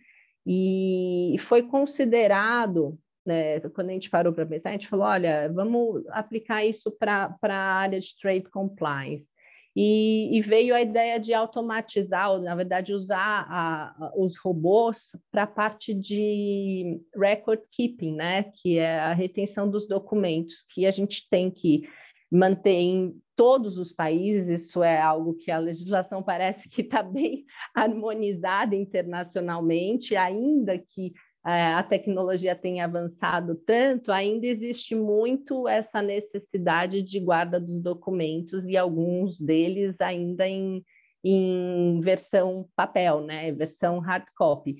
e 0.44 1.36
foi 1.42 1.62
considerado, 1.62 2.98
né, 3.24 3.60
quando 3.70 3.90
a 3.90 3.92
gente 3.92 4.10
parou 4.10 4.32
para 4.32 4.44
pensar, 4.44 4.70
a 4.70 4.72
gente 4.72 4.88
falou, 4.88 5.06
olha, 5.06 5.48
vamos 5.52 6.04
aplicar 6.08 6.64
isso 6.64 6.90
para 6.90 7.36
a 7.40 7.54
área 7.54 8.00
de 8.00 8.16
trade 8.20 8.50
compliance. 8.50 9.30
E, 9.76 10.36
e, 10.36 10.40
veio 10.40 10.74
a 10.74 10.80
ideia 10.80 11.20
de 11.20 11.34
automatizar, 11.34 12.32
ou 12.32 12.40
na 12.40 12.54
verdade 12.54 12.94
usar 12.94 13.46
a, 13.46 14.06
a, 14.06 14.12
os 14.16 14.38
robôs 14.38 15.10
para 15.30 15.42
a 15.42 15.46
parte 15.46 15.92
de 15.92 16.98
record 17.14 17.60
keeping, 17.70 18.14
né, 18.14 18.44
que 18.62 18.78
é 18.78 18.98
a 18.98 19.12
retenção 19.12 19.70
dos 19.70 19.86
documentos 19.86 20.64
que 20.70 20.86
a 20.86 20.90
gente 20.90 21.28
tem 21.28 21.50
que 21.50 21.86
manter 22.32 22.70
em 22.70 23.20
todos 23.36 23.76
os 23.78 23.92
países, 23.92 24.48
isso 24.48 24.82
é 24.82 25.00
algo 25.00 25.34
que 25.34 25.50
a 25.50 25.58
legislação 25.58 26.22
parece 26.22 26.68
que 26.68 26.80
está 26.80 27.02
bem 27.02 27.44
harmonizada 27.74 28.74
internacionalmente, 28.74 30.16
ainda 30.16 30.78
que 30.78 31.12
é, 31.46 31.74
a 31.74 31.82
tecnologia 31.82 32.56
tenha 32.56 32.86
avançado 32.86 33.54
tanto, 33.54 34.10
ainda 34.10 34.46
existe 34.46 34.96
muito 34.96 35.68
essa 35.68 36.02
necessidade 36.02 37.02
de 37.02 37.20
guarda 37.20 37.60
dos 37.60 37.80
documentos 37.80 38.64
e 38.64 38.76
alguns 38.76 39.40
deles 39.40 40.00
ainda 40.00 40.48
em, 40.48 40.82
em 41.22 42.00
versão 42.00 42.66
papel, 42.74 43.20
né? 43.20 43.52
versão 43.52 44.00
hard 44.00 44.24
copy. 44.36 44.76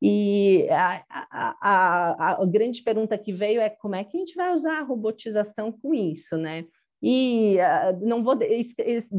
E 0.00 0.68
a, 0.70 1.02
a, 1.10 1.56
a, 1.60 2.42
a, 2.42 2.46
grande 2.46 2.82
pergunta 2.82 3.16
que 3.16 3.32
veio 3.32 3.60
é 3.60 3.70
como 3.70 3.94
é 3.94 4.04
que 4.04 4.16
a 4.16 4.20
gente 4.20 4.34
vai 4.34 4.52
usar 4.52 4.78
a 4.78 4.84
robotização 4.84 5.72
com 5.72 5.94
isso, 5.94 6.36
né? 6.36 6.66
E 7.02 7.56
uh, 7.58 8.06
não 8.06 8.24
vou 8.24 8.36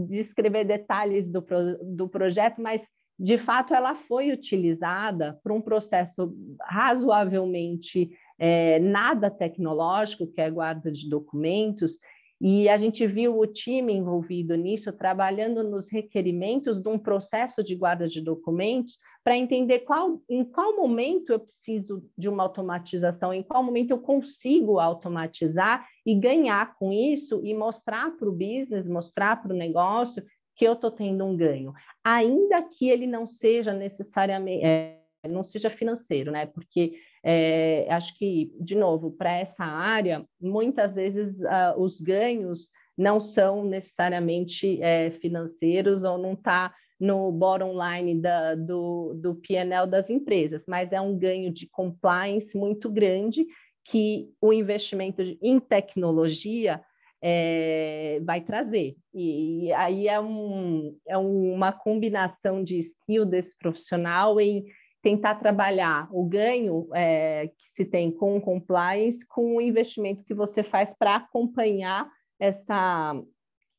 descrever 0.10 0.66
detalhes 0.66 1.30
do, 1.30 1.42
pro, 1.42 1.78
do 1.84 2.10
projeto, 2.10 2.62
mas 2.62 2.82
de 3.20 3.38
fato 3.38 3.74
ela 3.74 3.96
foi 3.96 4.32
utilizada 4.32 5.40
para 5.44 5.54
um 5.54 5.62
processo 5.62 6.36
razoavelmente 6.62 8.12
é, 8.40 8.80
nada 8.80 9.32
tecnológico, 9.32 10.28
que 10.28 10.40
é 10.40 10.50
guarda 10.50 10.92
de 10.92 11.10
documentos, 11.10 11.94
e 12.40 12.70
a 12.70 12.78
gente 12.78 13.06
viu 13.08 13.38
o 13.38 13.48
time 13.48 13.94
envolvido 13.94 14.56
nisso, 14.56 14.94
trabalhando 14.94 15.64
nos 15.64 15.92
requerimentos 15.92 16.80
de 16.80 16.88
um 16.88 17.00
processo 17.00 17.64
de 17.64 17.76
guarda 17.76 18.08
de 18.08 18.22
documentos, 18.22 19.00
para 19.24 19.36
entender 19.36 19.80
qual, 19.80 20.22
em 20.30 20.46
qual 20.46 20.76
momento 20.76 21.32
eu 21.32 21.40
preciso 21.40 22.04
de 22.18 22.30
uma 22.30 22.44
automatização, 22.44 23.34
em 23.34 23.42
qual 23.42 23.64
momento 23.64 23.92
eu 23.92 24.00
consigo 24.00 24.80
automatizar 24.80 25.88
e 26.06 26.14
ganhar 26.14 26.76
com 26.78 26.94
isso 26.94 27.42
e 27.44 27.54
mostrar 27.54 28.16
para 28.16 28.30
o 28.30 28.32
business, 28.32 28.88
mostrar 28.88 29.42
para 29.42 29.54
o 29.54 29.58
negócio 29.58 30.24
que 30.56 30.66
eu 30.66 30.74
estou 30.74 30.92
tendo 30.92 31.26
um 31.26 31.36
ganho, 31.36 31.74
ainda 32.04 32.64
que 32.64 32.90
ele 32.90 33.06
não 33.06 33.28
seja 33.28 33.74
necessariamente, 33.74 34.64
é, 34.64 35.00
não 35.28 35.44
seja 35.44 35.70
financeiro, 35.70 36.32
né? 36.32 36.46
Porque 36.46 36.94
é, 37.30 37.86
acho 37.90 38.18
que, 38.18 38.54
de 38.58 38.74
novo, 38.74 39.12
para 39.12 39.38
essa 39.38 39.66
área, 39.66 40.26
muitas 40.40 40.96
vezes 40.96 41.38
uh, 41.42 41.78
os 41.78 42.00
ganhos 42.00 42.70
não 42.98 43.20
são 43.20 43.66
necessariamente 43.66 44.82
é, 44.82 45.12
financeiros 45.12 46.06
ou 46.06 46.18
não 46.18 46.34
está 46.34 46.74
no 46.98 47.30
bottom 47.34 47.74
line 47.74 48.22
da, 48.22 48.56
do, 48.56 49.14
do 49.16 49.36
PNL 49.36 49.86
das 49.88 50.10
empresas, 50.10 50.64
mas 50.70 50.94
é 50.94 51.02
um 51.02 51.20
ganho 51.20 51.52
de 51.52 51.68
compliance 51.68 52.58
muito 52.58 52.90
grande 52.90 53.46
que 53.84 54.30
o 54.40 54.54
investimento 54.54 55.22
em 55.42 55.60
tecnologia 55.60 56.82
é, 57.22 58.22
vai 58.24 58.40
trazer. 58.40 58.96
E, 59.14 59.70
aí 59.74 60.08
é, 60.08 60.18
um, 60.18 60.98
é 61.06 61.18
uma 61.18 61.74
combinação 61.74 62.64
de 62.64 62.80
skill 62.80 63.26
desse 63.26 63.54
profissional 63.58 64.40
em 64.40 64.66
tentar 65.02 65.36
trabalhar 65.36 66.08
o 66.12 66.26
ganho 66.26 66.88
é, 66.94 67.48
que 67.48 67.72
se 67.72 67.86
tem 67.86 68.12
com 68.12 68.38
o 68.38 68.42
compliance 68.42 69.26
com 69.28 69.56
o 69.56 69.62
investimento 69.62 70.24
que 70.26 70.34
você 70.34 70.64
faz 70.64 70.94
para 70.98 71.16
acompanhar 71.16 72.10
essa, 72.40 73.16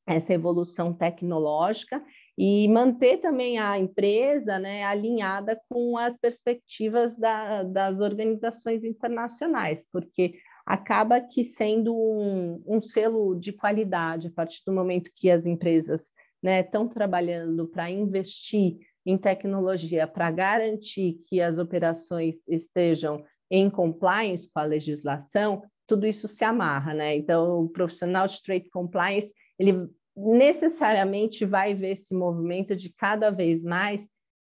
essa 0.06 0.32
evolução 0.32 0.92
tecnológica 0.92 2.02
e 2.36 2.68
manter 2.68 3.18
também 3.18 3.58
a 3.58 3.78
empresa 3.78 4.58
né, 4.58 4.84
alinhada 4.84 5.60
com 5.68 5.98
as 5.98 6.16
perspectivas 6.16 7.16
da, 7.18 7.64
das 7.64 7.98
organizações 7.98 8.84
internacionais, 8.84 9.84
porque 9.92 10.34
acaba 10.64 11.20
que 11.20 11.44
sendo 11.44 11.96
um, 11.96 12.62
um, 12.66 12.82
selo 12.82 13.34
de 13.34 13.52
qualidade 13.52 14.28
a 14.28 14.30
partir 14.30 14.62
do 14.64 14.72
momento 14.72 15.10
que 15.16 15.30
as 15.30 15.44
empresas 15.46 16.02
estão 16.42 16.84
né, 16.84 16.90
trabalhando 16.94 17.66
para 17.66 17.90
investir 17.90 18.78
em 19.08 19.16
tecnologia 19.16 20.06
para 20.06 20.30
garantir 20.30 21.22
que 21.26 21.40
as 21.40 21.58
operações 21.58 22.36
estejam 22.46 23.24
em 23.50 23.70
compliance 23.70 24.46
com 24.52 24.60
a 24.60 24.64
legislação, 24.64 25.62
tudo 25.86 26.06
isso 26.06 26.28
se 26.28 26.44
amarra, 26.44 26.92
né? 26.92 27.16
Então, 27.16 27.62
o 27.62 27.70
profissional 27.70 28.28
de 28.28 28.42
trade 28.42 28.68
compliance, 28.68 29.32
ele 29.58 29.88
necessariamente 30.14 31.46
vai 31.46 31.74
ver 31.74 31.92
esse 31.92 32.14
movimento 32.14 32.76
de 32.76 32.92
cada 32.92 33.30
vez 33.30 33.64
mais 33.64 34.06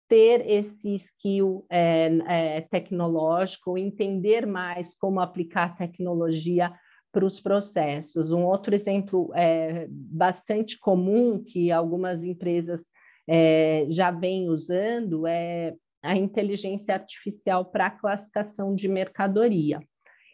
ter 0.09 0.45
esse 0.51 0.97
skill 0.97 1.65
é, 1.71 2.09
é, 2.27 2.61
tecnológico, 2.63 3.79
entender 3.79 4.49
mais 4.49 4.93
como 4.99 5.21
aplicar 5.21 5.77
tecnologia 5.77 6.73
para 7.13 7.25
os 7.25 7.39
processos. 7.39 8.33
Um 8.33 8.45
outro 8.45 8.75
exemplo 8.75 9.31
é, 9.33 9.87
bastante 9.89 10.77
comum 10.77 11.41
que 11.41 11.71
algumas 11.71 12.25
empresas 12.25 12.83
é, 13.29 13.87
já 13.91 14.11
vêm 14.11 14.49
usando 14.49 15.27
é 15.27 15.75
a 16.03 16.17
inteligência 16.17 16.95
artificial 16.95 17.65
para 17.65 17.91
classificação 17.91 18.75
de 18.75 18.89
mercadoria. 18.89 19.81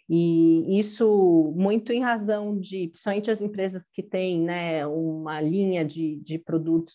E 0.08 0.78
isso 0.78 1.52
muito 1.56 1.92
em 1.92 2.00
razão 2.00 2.58
de, 2.58 2.88
principalmente 2.88 3.30
as 3.30 3.40
empresas 3.40 3.88
que 3.92 4.02
têm 4.02 4.40
né, 4.40 4.86
uma 4.86 5.40
linha 5.40 5.84
de, 5.84 6.20
de 6.20 6.38
produtos 6.38 6.94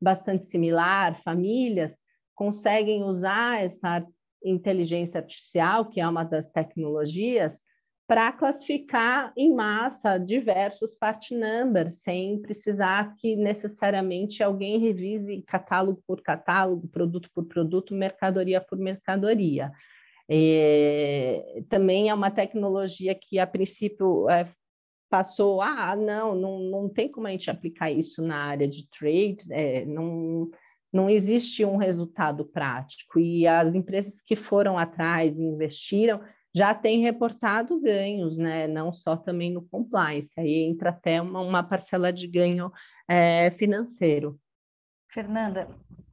bastante 0.00 0.46
similar, 0.46 1.20
famílias, 1.22 1.96
conseguem 2.34 3.02
usar 3.02 3.62
essa 3.62 4.06
inteligência 4.44 5.20
artificial, 5.20 5.86
que 5.86 6.00
é 6.00 6.06
uma 6.06 6.24
das 6.24 6.48
tecnologias, 6.50 7.58
para 8.06 8.32
classificar 8.32 9.32
em 9.36 9.54
massa 9.54 10.18
diversos 10.18 10.94
part 10.94 11.34
numbers, 11.34 12.02
sem 12.02 12.40
precisar 12.40 13.14
que 13.16 13.36
necessariamente 13.36 14.42
alguém 14.42 14.78
revise 14.78 15.42
catálogo 15.42 16.02
por 16.06 16.20
catálogo, 16.20 16.88
produto 16.88 17.30
por 17.34 17.44
produto, 17.46 17.94
mercadoria 17.94 18.60
por 18.60 18.78
mercadoria. 18.78 19.72
É, 20.28 21.62
também 21.68 22.08
é 22.08 22.14
uma 22.14 22.30
tecnologia 22.30 23.14
que, 23.14 23.38
a 23.38 23.46
princípio, 23.46 24.28
é, 24.28 24.48
passou, 25.08 25.60
ah, 25.60 25.94
não, 25.94 26.34
não, 26.34 26.58
não 26.58 26.88
tem 26.88 27.10
como 27.10 27.26
a 27.26 27.30
gente 27.30 27.50
aplicar 27.50 27.90
isso 27.90 28.22
na 28.22 28.36
área 28.44 28.66
de 28.66 28.88
trade, 28.88 29.40
é, 29.50 29.84
não, 29.84 30.50
não 30.92 31.10
existe 31.10 31.64
um 31.64 31.76
resultado 31.76 32.44
prático. 32.46 33.18
E 33.20 33.46
as 33.46 33.74
empresas 33.74 34.20
que 34.20 34.36
foram 34.36 34.78
atrás 34.78 35.36
e 35.38 35.42
investiram 35.42 36.20
já 36.54 36.74
têm 36.74 37.00
reportado 37.00 37.80
ganhos, 37.80 38.36
né? 38.36 38.66
não 38.66 38.92
só 38.92 39.16
também 39.16 39.52
no 39.52 39.62
compliance, 39.62 40.32
aí 40.38 40.64
entra 40.64 40.90
até 40.90 41.20
uma, 41.20 41.40
uma 41.40 41.62
parcela 41.62 42.12
de 42.12 42.26
ganho 42.26 42.70
é, 43.08 43.50
financeiro. 43.52 44.38
Fernanda, 45.08 45.68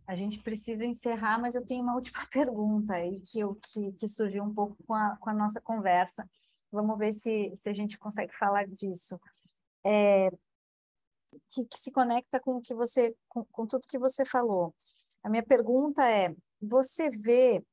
a 0.08 0.16
gente 0.16 0.40
precisa 0.40 0.86
encerrar, 0.86 1.40
mas 1.40 1.56
eu 1.56 1.66
tenho 1.66 1.84
uma 1.84 1.96
última 1.96 2.26
pergunta 2.32 2.94
aí 2.94 3.20
que, 3.20 3.42
que, 3.72 3.92
que 3.94 4.08
surgiu 4.08 4.44
um 4.44 4.54
pouco 4.54 4.76
com 4.86 4.94
a, 4.94 5.18
com 5.18 5.30
a 5.30 5.34
nossa 5.34 5.62
conversa. 5.62 6.30
Vamos 6.72 6.98
ver 6.98 7.12
se, 7.12 7.52
se 7.56 7.70
a 7.70 7.74
gente 7.74 7.98
consegue 7.98 8.34
falar 8.36 8.68
disso. 8.68 9.20
É, 9.86 10.30
que, 11.50 11.66
que, 11.66 11.78
se 11.78 11.92
conecta 11.92 12.40
com 12.40 12.58
o 12.58 12.62
que 12.62 12.74
você, 12.74 13.16
com, 13.28 13.46
com 13.46 13.68
tudo 13.68 13.88
que 13.88 14.00
você 14.00 14.26
falou. 14.26 14.74
A 15.24 15.30
minha 15.30 15.44
pergunta 15.44 16.04
é: 16.10 16.36
você 16.62 17.10
vê 17.10 17.64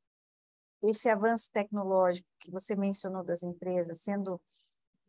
esse 0.91 1.09
avanço 1.09 1.51
tecnológico 1.53 2.29
que 2.39 2.51
você 2.51 2.77
mencionou 2.77 3.25
das 3.25 3.43
empresas 3.43 4.01
sendo 4.01 4.41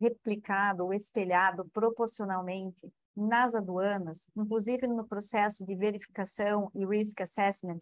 replicado 0.00 0.84
ou 0.84 0.94
espelhado 0.94 1.64
proporcionalmente 1.70 2.92
nas 3.16 3.54
aduanas, 3.54 4.30
inclusive 4.36 4.86
no 4.86 5.04
processo 5.04 5.66
de 5.66 5.74
verificação 5.74 6.70
e 6.74 6.86
risk 6.86 7.20
assessment. 7.20 7.78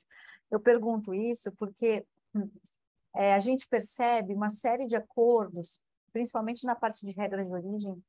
Eu 0.51 0.59
pergunto 0.59 1.13
isso 1.13 1.53
porque 1.53 2.05
é, 3.15 3.35
a 3.35 3.39
gente 3.39 3.69
percebe 3.69 4.35
uma 4.35 4.49
série 4.49 4.87
de 4.87 4.97
acordos, 4.97 5.79
principalmente 6.13 6.65
na 6.65 6.75
parte 6.75 7.05
de 7.05 7.13
regras 7.13 7.49
de 7.49 7.55
origem, 7.55 8.03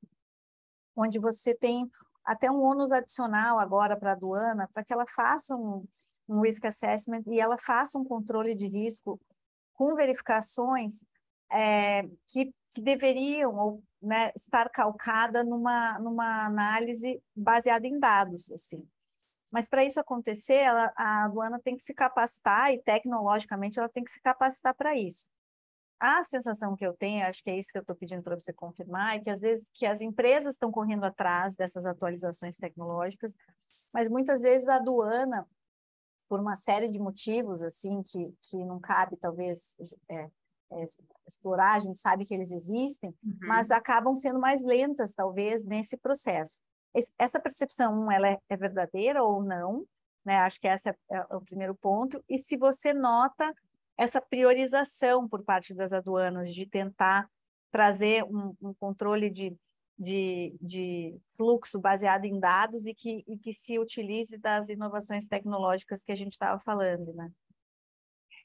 onde 0.95 1.19
você 1.19 1.53
tem 1.53 1.89
até 2.23 2.49
um 2.49 2.61
ônus 2.61 2.91
adicional 2.91 3.59
agora 3.59 3.97
para 3.97 4.11
a 4.11 4.13
aduana, 4.13 4.69
para 4.73 4.83
que 4.83 4.93
ela 4.93 5.05
faça 5.07 5.55
um, 5.55 5.85
um 6.27 6.41
risk 6.41 6.63
assessment 6.65 7.23
e 7.27 7.39
ela 7.39 7.57
faça 7.57 7.97
um 7.97 8.03
controle 8.05 8.55
de 8.55 8.67
risco 8.67 9.19
com 9.77 9.95
verificações 9.95 11.05
é, 11.51 12.03
que, 12.27 12.51
que 12.71 12.81
deveriam 12.81 13.55
ou 13.55 13.83
né, 14.01 14.31
estar 14.35 14.69
calcada 14.69 15.43
numa, 15.43 15.97
numa 15.99 16.45
análise 16.45 17.21
baseada 17.35 17.87
em 17.87 17.97
dados, 17.99 18.51
assim. 18.51 18.85
Mas 19.51 19.69
para 19.69 19.85
isso 19.85 19.99
acontecer, 19.99 20.55
ela, 20.55 20.91
a 20.95 21.25
aduana 21.25 21.59
tem 21.63 21.75
que 21.75 21.81
se 21.81 21.93
capacitar 21.93 22.73
e 22.73 22.81
tecnologicamente 22.81 23.79
ela 23.79 23.87
tem 23.87 24.03
que 24.03 24.11
se 24.11 24.19
capacitar 24.19 24.75
para 24.75 24.95
isso. 24.95 25.27
A 25.99 26.23
sensação 26.23 26.75
que 26.75 26.85
eu 26.85 26.93
tenho, 26.93 27.25
acho 27.25 27.41
que 27.41 27.49
é 27.49 27.57
isso 27.57 27.71
que 27.71 27.77
eu 27.77 27.81
estou 27.81 27.95
pedindo 27.95 28.21
para 28.21 28.37
você 28.37 28.51
confirmar, 28.51 29.15
é 29.15 29.19
que 29.19 29.29
às 29.29 29.41
vezes 29.41 29.69
que 29.73 29.85
as 29.85 30.01
empresas 30.01 30.55
estão 30.55 30.71
correndo 30.71 31.05
atrás 31.05 31.55
dessas 31.55 31.85
atualizações 31.85 32.57
tecnológicas, 32.57 33.35
mas 33.93 34.09
muitas 34.09 34.41
vezes 34.41 34.67
a 34.67 34.75
aduana, 34.75 35.47
por 36.27 36.39
uma 36.39 36.55
série 36.55 36.89
de 36.89 36.99
motivos 36.99 37.61
assim 37.61 38.01
que, 38.03 38.33
que 38.43 38.63
não 38.65 38.79
cabe 38.79 39.17
talvez 39.17 39.75
é, 40.09 40.29
é, 40.71 40.83
explorar, 41.27 41.75
a 41.75 41.79
gente 41.79 41.97
sabe 41.97 42.25
que 42.25 42.33
eles 42.33 42.51
existem, 42.51 43.13
uhum. 43.23 43.37
mas 43.41 43.71
acabam 43.71 44.15
sendo 44.15 44.39
mais 44.39 44.65
lentas, 44.65 45.13
talvez, 45.13 45.63
nesse 45.63 45.97
processo. 45.97 46.59
Essa 47.17 47.39
percepção, 47.39 48.11
ela 48.11 48.29
é, 48.29 48.39
é 48.49 48.57
verdadeira 48.57 49.23
ou 49.23 49.43
não? 49.43 49.85
Né? 50.25 50.37
Acho 50.39 50.59
que 50.59 50.67
esse 50.67 50.89
é, 50.89 50.95
é, 51.11 51.35
o 51.35 51.41
primeiro 51.41 51.75
ponto. 51.75 52.23
E 52.27 52.37
se 52.37 52.57
você 52.57 52.93
nota 52.93 53.53
essa 53.97 54.21
priorização 54.21 55.27
por 55.27 55.43
parte 55.43 55.73
das 55.73 55.93
aduanas 55.93 56.53
de 56.53 56.65
tentar 56.65 57.29
trazer 57.71 58.23
um, 58.23 58.55
um 58.61 58.73
controle 58.73 59.29
de, 59.29 59.55
de, 59.97 60.55
de, 60.61 61.17
fluxo 61.35 61.79
baseado 61.79 62.25
em 62.25 62.39
dados 62.39 62.85
e 62.85 62.93
que, 62.93 63.23
e 63.27 63.37
que 63.37 63.51
se 63.51 63.79
utilize 63.79 64.37
das 64.37 64.69
inovações 64.69 65.27
tecnológicas 65.27 66.03
que 66.03 66.11
a 66.11 66.15
gente 66.15 66.33
estava 66.33 66.59
falando, 66.59 67.13
né? 67.13 67.29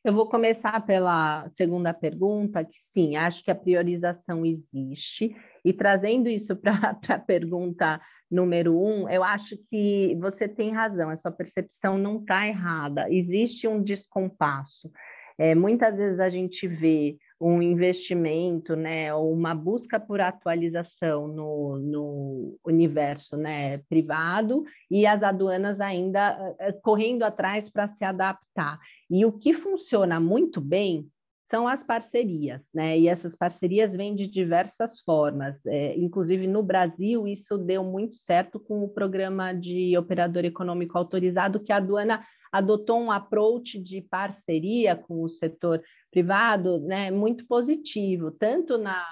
Eu 0.05 0.13
vou 0.13 0.29
começar 0.29 0.85
pela 0.85 1.49
segunda 1.51 1.95
pergunta, 1.95 2.65
que 2.65 2.79
sim, 2.81 3.15
acho 3.15 3.45
que 3.45 3.53
a 3.53 3.55
priorização 3.55 4.45
existe, 4.45 5.37
e 5.65 5.73
trazendo 5.73 6.29
isso 6.29 6.57
para 6.61 6.99
a 7.09 7.19
pergunta 7.19 8.01
número 8.29 8.77
um, 8.77 9.09
eu 9.09 9.23
acho 9.23 9.57
que 9.71 10.17
você 10.19 10.49
tem 10.49 10.73
razão, 10.73 11.11
a 11.11 11.17
sua 11.17 11.31
percepção 11.31 11.99
não 11.99 12.19
está 12.19 12.49
errada, 12.49 13.09
existe 13.11 13.69
um 13.69 13.83
descompasso. 13.83 14.91
É, 15.39 15.55
muitas 15.55 15.97
vezes 15.97 16.19
a 16.19 16.29
gente 16.29 16.67
vê 16.67 17.17
um 17.43 17.61
investimento, 17.61 18.77
né, 18.77 19.13
ou 19.13 19.33
uma 19.33 19.53
busca 19.53 19.99
por 19.99 20.21
atualização 20.21 21.27
no, 21.27 21.77
no 21.79 22.59
universo 22.65 23.37
né, 23.37 23.79
privado 23.89 24.63
e 24.89 25.05
as 25.05 25.25
aduanas 25.25 25.81
ainda 25.81 26.39
uh, 26.39 26.81
correndo 26.83 27.25
atrás 27.25 27.69
para 27.69 27.89
se 27.89 28.05
adaptar. 28.05 28.79
E 29.11 29.27
o 29.27 29.33
que 29.33 29.53
funciona 29.53 30.21
muito 30.21 30.61
bem 30.61 31.11
são 31.45 31.67
as 31.67 31.83
parcerias, 31.83 32.71
né? 32.73 32.99
E 32.99 33.09
essas 33.09 33.37
parcerias 33.37 33.95
vêm 33.95 34.15
de 34.15 34.27
diversas 34.27 35.01
formas. 35.01 35.67
É, 35.67 35.95
inclusive 35.99 36.47
no 36.47 36.63
Brasil, 36.63 37.27
isso 37.27 37.59
deu 37.59 37.85
muito 37.85 38.17
certo 38.17 38.59
com 38.59 38.83
o 38.83 38.89
programa 38.89 39.53
de 39.53 39.99
operador 39.99 40.45
econômico 40.45 40.97
autorizado, 40.97 41.61
que 41.61 41.73
a 41.73 41.77
aduana 41.77 42.25
adotou 42.53 43.01
um 43.01 43.11
approach 43.11 43.79
de 43.79 44.03
parceria 44.03 44.95
com 44.95 45.23
o 45.23 45.29
setor 45.29 45.83
privado 46.13 46.79
né, 46.79 47.11
muito 47.11 47.47
positivo, 47.47 48.31
tanto 48.31 48.77
na, 48.77 49.03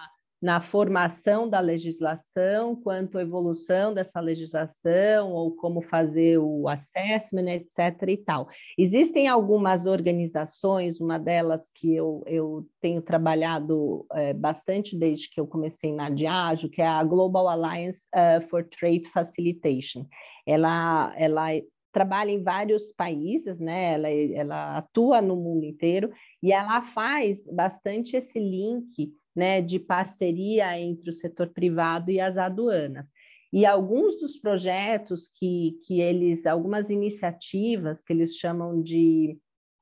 na 0.41 0.61
formação 0.61 1.49
da 1.49 1.59
legislação, 1.61 2.77
quanto 2.77 3.17
a 3.17 3.23
evolução 3.23 3.93
dessa 3.93 4.21
legislação, 4.21 5.33
ou 5.33 5.57
como 5.57 5.81
fazer 5.81 6.39
o 6.39 6.69
assessment, 6.69 7.49
etc. 7.49 8.09
e 8.09 8.17
tal. 8.19 8.49
Existem 8.79 9.29
algumas 9.29 9.87
organizações, 9.87 11.01
uma 11.01 11.19
delas 11.19 11.69
que 11.75 11.95
eu, 11.95 12.23
eu 12.27 12.67
tenho 12.83 13.01
trabalhado 13.01 14.07
é, 14.13 14.35
bastante 14.35 14.95
desde 14.95 15.29
que 15.31 15.41
eu 15.41 15.47
comecei 15.47 15.95
na 15.95 16.11
Diageo, 16.11 16.71
que 16.71 16.83
é 16.83 16.87
a 16.87 17.03
Global 17.03 17.49
Alliance 17.49 18.03
uh, 18.15 18.47
for 18.49 18.63
Trade 18.65 19.09
Facilitation. 19.11 20.07
Ela, 20.47 21.15
ela 21.17 21.51
trabalha 21.92 22.31
em 22.31 22.42
vários 22.42 22.92
países, 22.92 23.59
né? 23.59 23.94
Ela, 23.94 24.09
ela 24.11 24.79
atua 24.79 25.20
no 25.20 25.37
mundo 25.37 25.64
inteiro 25.64 26.11
e 26.42 26.53
ela 26.53 26.83
faz 26.83 27.44
bastante 27.44 28.16
esse 28.16 28.38
link, 28.38 29.12
né, 29.35 29.62
de 29.62 29.79
parceria 29.79 30.79
entre 30.79 31.09
o 31.09 31.12
setor 31.12 31.48
privado 31.48 32.11
e 32.11 32.20
as 32.20 32.37
aduanas. 32.37 33.07
E 33.53 33.66
alguns 33.66 34.18
dos 34.18 34.37
projetos 34.37 35.29
que, 35.29 35.79
que 35.85 36.00
eles, 36.00 36.46
algumas 36.46 36.88
iniciativas 36.90 38.03
que 38.03 38.12
eles 38.12 38.37
chamam 38.37 38.81
de 38.81 39.38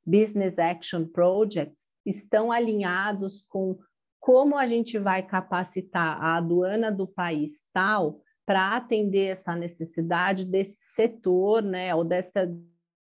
Business 0.07 0.59
Action 0.59 1.07
Projects, 1.07 1.87
estão 2.05 2.51
alinhados 2.51 3.45
com 3.49 3.79
como 4.19 4.57
a 4.57 4.67
gente 4.67 4.99
vai 4.99 5.23
capacitar 5.23 6.23
a 6.23 6.37
aduana 6.37 6.91
do 6.91 7.07
país 7.07 7.63
tal 7.73 8.21
para 8.49 8.77
atender 8.79 9.27
essa 9.27 9.55
necessidade 9.55 10.43
desse 10.43 10.79
setor, 10.81 11.63
né, 11.63 11.95
ou 11.95 12.03
dessa, 12.03 12.51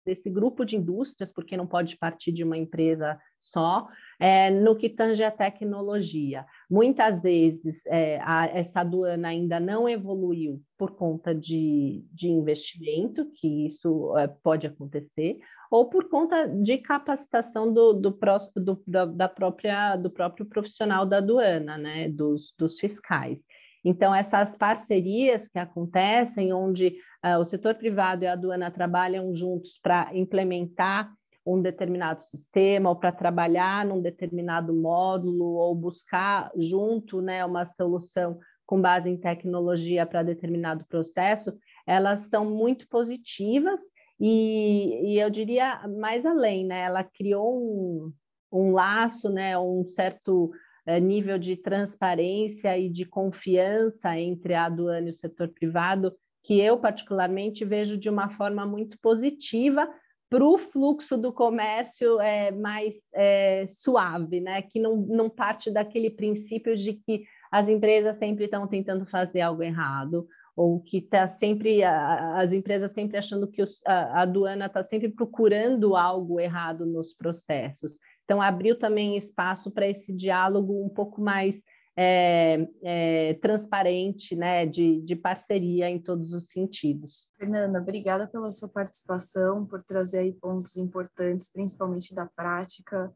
desse 0.04 0.28
grupo 0.28 0.62
de 0.62 0.76
indústrias, 0.76 1.32
porque 1.32 1.56
não 1.56 1.66
pode 1.66 1.96
partir 1.96 2.32
de 2.32 2.44
uma 2.44 2.58
empresa 2.58 3.18
só, 3.40 3.88
é, 4.20 4.50
no 4.50 4.76
que 4.76 4.90
tange 4.90 5.24
a 5.24 5.30
tecnologia. 5.30 6.44
Muitas 6.70 7.22
vezes 7.22 7.80
é, 7.86 8.20
a, 8.20 8.46
essa 8.48 8.80
aduana 8.80 9.28
ainda 9.28 9.58
não 9.58 9.88
evoluiu 9.88 10.60
por 10.76 10.90
conta 10.90 11.34
de, 11.34 12.04
de 12.12 12.28
investimento, 12.28 13.30
que 13.32 13.68
isso 13.68 14.14
é, 14.18 14.28
pode 14.28 14.66
acontecer, 14.66 15.38
ou 15.70 15.88
por 15.88 16.10
conta 16.10 16.46
de 16.46 16.76
capacitação 16.76 17.72
do, 17.72 17.94
do, 17.94 18.18
do, 18.54 19.06
da 19.14 19.28
própria, 19.30 19.96
do 19.96 20.10
próprio 20.10 20.44
profissional 20.44 21.06
da 21.06 21.16
aduana, 21.18 21.78
né, 21.78 22.06
dos, 22.10 22.52
dos 22.58 22.78
fiscais. 22.78 23.42
Então, 23.84 24.14
essas 24.14 24.56
parcerias 24.56 25.48
que 25.48 25.58
acontecem, 25.58 26.52
onde 26.52 26.96
uh, 27.24 27.38
o 27.38 27.44
setor 27.44 27.74
privado 27.74 28.24
e 28.24 28.26
a 28.26 28.32
aduana 28.32 28.70
trabalham 28.70 29.34
juntos 29.34 29.78
para 29.82 30.10
implementar 30.14 31.12
um 31.46 31.62
determinado 31.62 32.22
sistema 32.22 32.90
ou 32.90 32.96
para 32.96 33.10
trabalhar 33.10 33.84
num 33.84 34.02
determinado 34.02 34.74
módulo 34.74 35.54
ou 35.54 35.74
buscar 35.74 36.50
junto 36.56 37.22
né, 37.22 37.44
uma 37.44 37.64
solução 37.64 38.38
com 38.66 38.80
base 38.80 39.08
em 39.08 39.16
tecnologia 39.16 40.04
para 40.04 40.22
determinado 40.22 40.84
processo, 40.86 41.56
elas 41.86 42.28
são 42.28 42.44
muito 42.44 42.86
positivas 42.86 43.80
e, 44.20 45.14
e 45.14 45.18
eu 45.18 45.30
diria 45.30 45.88
mais 45.98 46.26
além, 46.26 46.66
né? 46.66 46.82
Ela 46.82 47.02
criou 47.02 47.56
um, 47.56 48.12
um 48.52 48.72
laço, 48.72 49.30
né, 49.30 49.58
um 49.58 49.88
certo 49.88 50.50
nível 50.98 51.38
de 51.38 51.56
transparência 51.56 52.78
e 52.78 52.88
de 52.88 53.04
confiança 53.04 54.16
entre 54.16 54.54
a 54.54 54.66
aduana 54.66 55.08
e 55.08 55.10
o 55.10 55.14
setor 55.14 55.48
privado, 55.48 56.14
que 56.44 56.58
eu 56.60 56.78
particularmente 56.78 57.64
vejo 57.64 57.98
de 57.98 58.08
uma 58.08 58.30
forma 58.30 58.64
muito 58.64 58.98
positiva 59.00 59.88
para 60.30 60.44
o 60.44 60.58
fluxo 60.58 61.16
do 61.16 61.32
comércio 61.32 62.20
é, 62.20 62.50
mais 62.50 62.94
é, 63.14 63.66
suave, 63.68 64.40
né? 64.40 64.62
que 64.62 64.78
não, 64.78 64.96
não 64.96 65.28
parte 65.28 65.70
daquele 65.70 66.10
princípio 66.10 66.76
de 66.76 66.94
que 66.94 67.24
as 67.50 67.68
empresas 67.68 68.16
sempre 68.18 68.44
estão 68.44 68.66
tentando 68.66 69.06
fazer 69.06 69.40
algo 69.40 69.62
errado, 69.62 70.26
ou 70.54 70.80
que 70.80 70.98
está 70.98 71.28
sempre, 71.28 71.84
as 71.84 72.52
empresas 72.52 72.90
sempre 72.92 73.16
achando 73.16 73.46
que 73.46 73.62
os, 73.62 73.80
a, 73.86 73.92
a 73.92 74.22
aduana 74.22 74.66
está 74.66 74.84
sempre 74.84 75.08
procurando 75.08 75.96
algo 75.96 76.40
errado 76.40 76.84
nos 76.84 77.14
processos. 77.14 77.96
Então, 78.28 78.42
abriu 78.42 78.78
também 78.78 79.16
espaço 79.16 79.70
para 79.70 79.88
esse 79.88 80.12
diálogo 80.12 80.84
um 80.84 80.88
pouco 80.90 81.18
mais 81.18 81.62
é, 81.96 82.68
é, 82.82 83.34
transparente, 83.40 84.36
né, 84.36 84.66
de, 84.66 85.00
de 85.00 85.16
parceria 85.16 85.88
em 85.88 85.98
todos 85.98 86.34
os 86.34 86.50
sentidos. 86.50 87.30
Fernanda, 87.38 87.80
obrigada 87.80 88.28
pela 88.28 88.52
sua 88.52 88.68
participação, 88.68 89.64
por 89.64 89.82
trazer 89.82 90.18
aí 90.18 90.32
pontos 90.34 90.76
importantes, 90.76 91.50
principalmente 91.50 92.14
da 92.14 92.26
prática, 92.26 93.10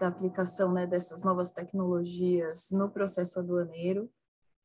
da 0.00 0.08
aplicação 0.08 0.72
né, 0.72 0.84
dessas 0.84 1.22
novas 1.22 1.52
tecnologias 1.52 2.66
no 2.72 2.90
processo 2.90 3.38
aduaneiro. 3.38 4.10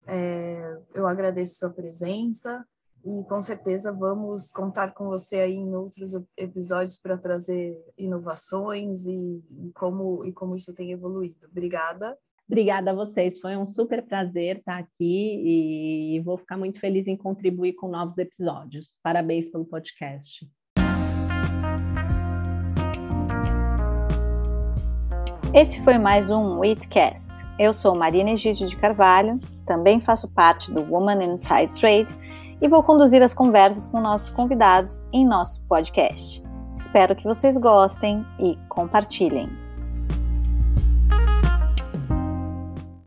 É, 0.07 0.79
eu 0.95 1.05
agradeço 1.05 1.59
sua 1.59 1.69
presença 1.69 2.65
e 3.03 3.23
com 3.23 3.41
certeza 3.41 3.91
vamos 3.91 4.51
contar 4.51 4.93
com 4.93 5.07
você 5.07 5.37
aí 5.37 5.55
em 5.55 5.75
outros 5.75 6.13
episódios 6.37 6.99
para 6.99 7.17
trazer 7.17 7.77
inovações 7.97 9.05
e, 9.05 9.43
e, 9.49 9.71
como, 9.73 10.23
e 10.25 10.31
como 10.31 10.55
isso 10.55 10.73
tem 10.75 10.91
evoluído. 10.91 11.47
Obrigada. 11.49 12.17
Obrigada 12.47 12.91
a 12.91 12.93
vocês, 12.93 13.39
foi 13.39 13.55
um 13.55 13.65
super 13.65 14.05
prazer 14.05 14.57
estar 14.57 14.77
aqui 14.77 16.15
e 16.15 16.19
vou 16.19 16.37
ficar 16.37 16.57
muito 16.57 16.81
feliz 16.81 17.07
em 17.07 17.15
contribuir 17.15 17.73
com 17.73 17.87
novos 17.87 18.17
episódios. 18.17 18.89
Parabéns 19.01 19.49
pelo 19.49 19.63
podcast. 19.63 20.45
Esse 25.53 25.81
foi 25.83 25.97
mais 25.97 26.29
um 26.29 26.59
Witcast. 26.59 27.45
Eu 27.57 27.73
sou 27.73 27.95
Marina 27.95 28.31
Egídio 28.31 28.67
de 28.67 28.75
Carvalho, 28.75 29.39
também 29.65 30.01
faço 30.01 30.29
parte 30.33 30.71
do 30.73 30.81
Woman 30.81 31.23
Inside 31.23 31.73
Trade 31.79 32.50
e 32.61 32.67
vou 32.67 32.83
conduzir 32.83 33.23
as 33.23 33.33
conversas 33.33 33.87
com 33.87 33.99
nossos 33.99 34.29
convidados 34.29 35.03
em 35.11 35.25
nosso 35.25 35.61
podcast. 35.63 36.43
Espero 36.77 37.15
que 37.15 37.23
vocês 37.23 37.57
gostem 37.57 38.25
e 38.39 38.57
compartilhem. 38.69 39.49